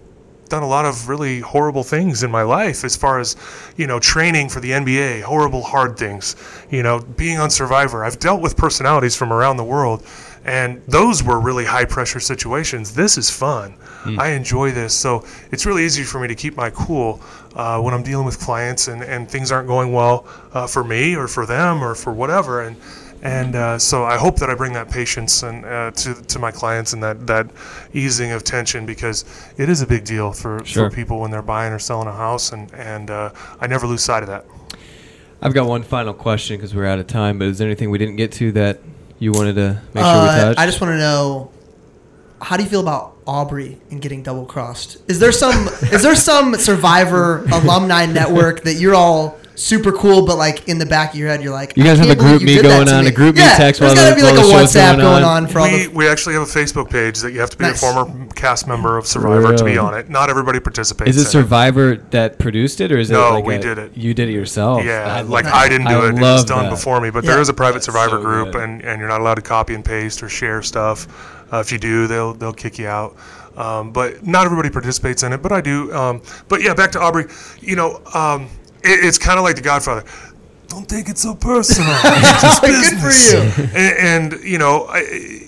[0.51, 3.37] done a lot of really horrible things in my life as far as,
[3.77, 6.37] you know, training for the NBA, horrible, hard things,
[6.71, 8.05] you know, being on Survivor.
[8.05, 10.05] I've dealt with personalities from around the world,
[10.47, 12.95] and those were really high pressure situations.
[12.95, 13.75] This is fun.
[14.19, 14.95] I enjoy this.
[14.95, 17.21] So it's really easy for me to keep my cool
[17.57, 21.17] uh, when I'm dealing with clients and, and things aren't going well uh, for me
[21.17, 22.63] or for them or for whatever.
[22.63, 22.77] And
[23.23, 26.53] and uh, so I hope that I bring that patience and uh, to to my
[26.53, 27.51] clients and that that
[27.93, 29.25] easing of tension because
[29.57, 30.89] it is a big deal for, Sure.
[30.89, 33.31] for people when they're buying or selling a house and and uh,
[33.61, 34.45] I never lose sight of that.
[35.43, 37.41] I've got one final question because we're out of time.
[37.41, 38.79] But is there anything we didn't get to that
[39.19, 40.59] you wanted to make sure we Uh, touched?
[40.61, 41.51] I just want to know
[42.41, 44.99] how do you feel about Aubrey and getting double crossed?
[45.09, 50.37] Is there some is there some Survivor alumni network that you're all super cool, but
[50.37, 52.23] like in the back of your head you're like, You guys I have can't a
[52.23, 53.11] group believe me going on, me.
[53.11, 54.75] a group me yeah, text There's while gotta the- be like a while the show's
[54.75, 55.45] WhatsApp going going on.
[55.45, 55.89] on, for all We, the.
[55.89, 57.83] we actually have a Facebook page that you have to be Nice.
[57.83, 60.09] a former cast member of Survivor to be on it.
[60.11, 61.11] Not everybody participates.
[61.11, 63.79] is it in Survivor that produced it, or is it No, like we a- did
[63.79, 63.97] it.
[63.97, 64.85] You did it yourself.
[64.85, 65.55] Yeah, love like that.
[65.55, 66.15] I didn't do I it.
[66.15, 66.71] It was done that.
[66.71, 67.11] before me.
[67.11, 67.33] But Yeah.
[67.33, 68.63] there is a private That's survivor so group, good.
[68.63, 71.07] and, and you're not allowed to copy and paste or share stuff.
[71.53, 73.17] Uh, if you do, they'll they'll kick you out.
[73.57, 75.41] Um, but not everybody participates in it.
[75.41, 75.91] But I do.
[75.95, 77.25] Um, but yeah, back to Aubrey.
[77.61, 78.49] You know, um,
[78.83, 80.05] it, it's kind of like The Godfather.
[80.69, 81.91] Don't take it so personal.
[82.05, 83.69] It's just Good for you.
[83.77, 85.47] And, and you know, I,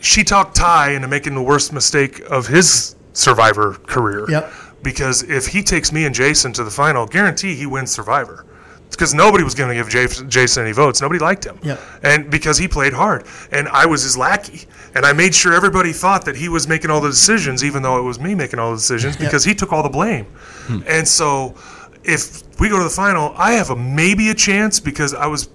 [0.00, 4.28] she talked Tai into making the worst mistake of his Survivor career.
[4.30, 4.52] Yep.
[4.82, 8.46] Because if he takes me and Jason to the final, guarantee he wins Survivor.
[8.90, 11.00] Because nobody was going to give Jas- Jason any votes.
[11.00, 11.58] Nobody liked him.
[11.62, 11.80] Yep.
[12.02, 13.26] And because he played hard.
[13.50, 14.66] And I was his lackey.
[14.94, 17.98] And I made sure everybody thought that he was making all the decisions, even though
[17.98, 20.24] it was me making all the decisions, because he took all the blame.
[20.66, 20.80] Hmm.
[20.86, 21.54] And so
[22.06, 25.48] if we go to the final, I have a maybe a chance because I was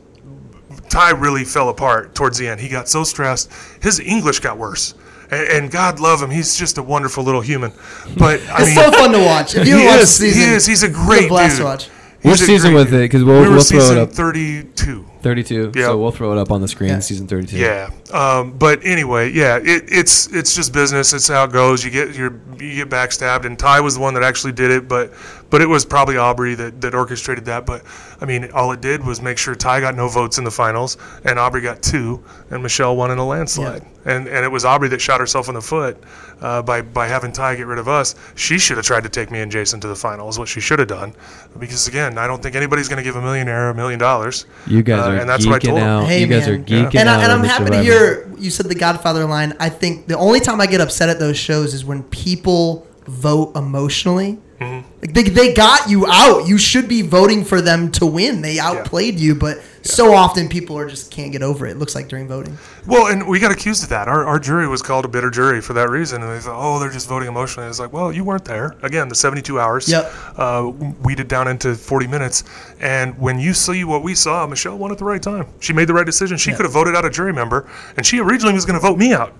[0.89, 2.59] Tai really fell apart towards the end.
[2.59, 3.49] He got so stressed.
[3.81, 4.93] His English got worse.
[5.31, 6.29] And, and God love him.
[6.29, 7.71] He's just a wonderful little human.
[8.17, 9.55] But I It's mean, so fun to watch.
[9.55, 10.15] If you he watch the is.
[10.15, 10.65] season, he is.
[10.65, 11.59] He's a it's great blast dude.
[11.59, 11.87] to watch.
[11.87, 13.01] What He's a season great was dude.
[13.01, 13.09] it?
[13.09, 14.11] 'Cause we'll- we were we'll throw it season up.
[14.11, 15.05] 32.
[15.21, 15.71] 32.
[15.75, 15.85] Yeah.
[15.85, 16.89] So we'll throw it up on the screen.
[16.89, 16.99] Yeah.
[16.99, 17.57] Season 32.
[17.57, 21.13] Yeah, um, but anyway, yeah, it, it's it's just business.
[21.13, 21.83] It's how it goes.
[21.83, 24.87] You get your you get backstabbed, and Tai was the one that actually did it,
[24.87, 25.11] but
[25.49, 27.65] but it was probably Aubrey that, that orchestrated that.
[27.65, 27.83] But
[28.21, 30.97] I mean, all it did was make sure Tai got no votes in the finals,
[31.25, 33.85] and Aubrey got two, and Michele won in a landslide.
[34.05, 35.97] And and it was Aubrey that shot herself in the foot
[36.41, 38.15] uh, by by having Tai get rid of us.
[38.35, 40.39] She should have tried to take me and Jason to the finals.
[40.39, 41.13] What she should have done,
[41.59, 44.45] because again, I don't think anybody's going to give a millionaire a million dollars.
[44.65, 46.05] You guys Uh, are and that's what I geeking told him.
[46.05, 46.59] Hey, you guys man.
[46.59, 47.19] are geeking and, out.
[47.19, 49.55] I, and I'm the happy to hear you said the Godfather line.
[49.59, 53.55] I think the only time I get upset at those shows is when people vote
[53.55, 54.39] emotionally.
[54.61, 55.01] Mm-hmm.
[55.01, 56.47] Like they, they got you out.
[56.47, 58.41] You should be voting for them to win.
[58.41, 61.71] They outplayed you, but so often people are just can't get over it.
[61.71, 62.55] It looks like during voting.
[62.85, 64.07] Well, and we got accused of that.
[64.07, 66.21] Our, our jury was called a bitter jury for that reason.
[66.21, 67.67] And they thought, oh, they're just voting emotionally.
[67.67, 68.75] It's like, well, you weren't there.
[68.83, 70.13] Again, the 72 hours Yep.
[70.37, 72.43] uh, weeded down into 40 minutes.
[72.79, 75.47] And when you see what we saw, Michele won at the right time.
[75.59, 76.37] She made the right decision.
[76.37, 78.99] She could have voted out a jury member, and she originally was going to vote
[78.99, 79.33] me out.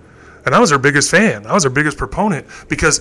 [0.44, 1.46] And I was her biggest fan.
[1.46, 3.00] I was her biggest proponent because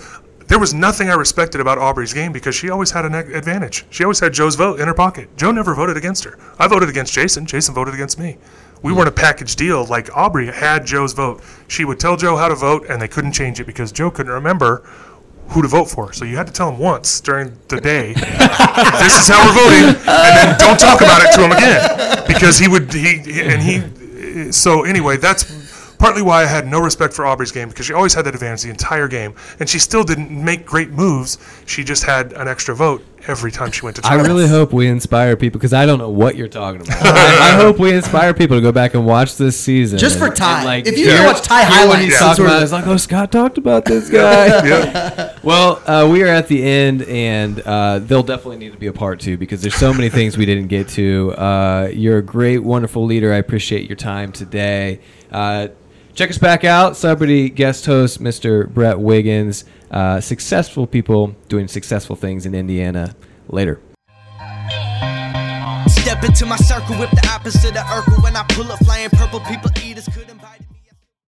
[0.52, 3.86] there was nothing I respected about Aubrey's game because she always had an advantage.
[3.90, 5.30] She always had Joe's vote in her pocket.
[5.38, 6.38] Joe never voted against her.
[6.60, 7.46] I voted against Jason.
[7.46, 8.38] Jason voted against me.
[8.84, 9.86] We weren't a package deal.
[9.86, 11.42] Like Aubrey had Joe's vote.
[11.70, 14.34] She would tell Joe how to vote, and they couldn't change it because Joe couldn't
[14.34, 14.80] remember
[15.52, 16.12] who to vote for.
[16.12, 20.02] So you had to tell him once during the day, this is how we're voting,
[20.06, 23.62] and then don't talk about it to him again because he would he he- and
[23.62, 24.52] he.
[24.52, 25.61] So anyway, that's
[26.02, 28.64] partly why I had no respect for Aubrey's game because she always had that advantage
[28.64, 31.38] the entire game, and she still didn't make great moves.
[31.66, 34.02] She just had an extra vote every time she went to.
[34.06, 36.98] I really hope we inspire people because I don't know what you're talking about.
[37.06, 40.00] I, I hope we inspire people to go back and watch this season.
[40.00, 40.78] Just for Tai.
[40.78, 42.64] and, If you hear- can watch Tai hear what highlights, he's it's talking about.
[42.64, 44.68] It's like, oh, Scott talked about this guy.
[44.68, 45.38] Yeah.
[45.44, 48.94] Well, uh, we are at the end, and uh, they'll definitely need to be a
[48.94, 51.34] part two because there's so many things we didn't get to.
[51.34, 53.32] Uh, you're a great, wonderful leader.
[53.32, 55.00] I appreciate your time today.
[55.32, 55.68] Uh,
[56.14, 58.70] check us back out, celebrity guest host Mr.
[58.70, 59.66] Brett Wiggins.
[59.90, 63.16] Uh, successful people doing successful things in Indiana.
[63.48, 63.82] Later.
[65.88, 68.24] Step into my circle the opposite of Urkel.
[68.24, 70.41] When I pull up flying purple, people eaters couldn't bite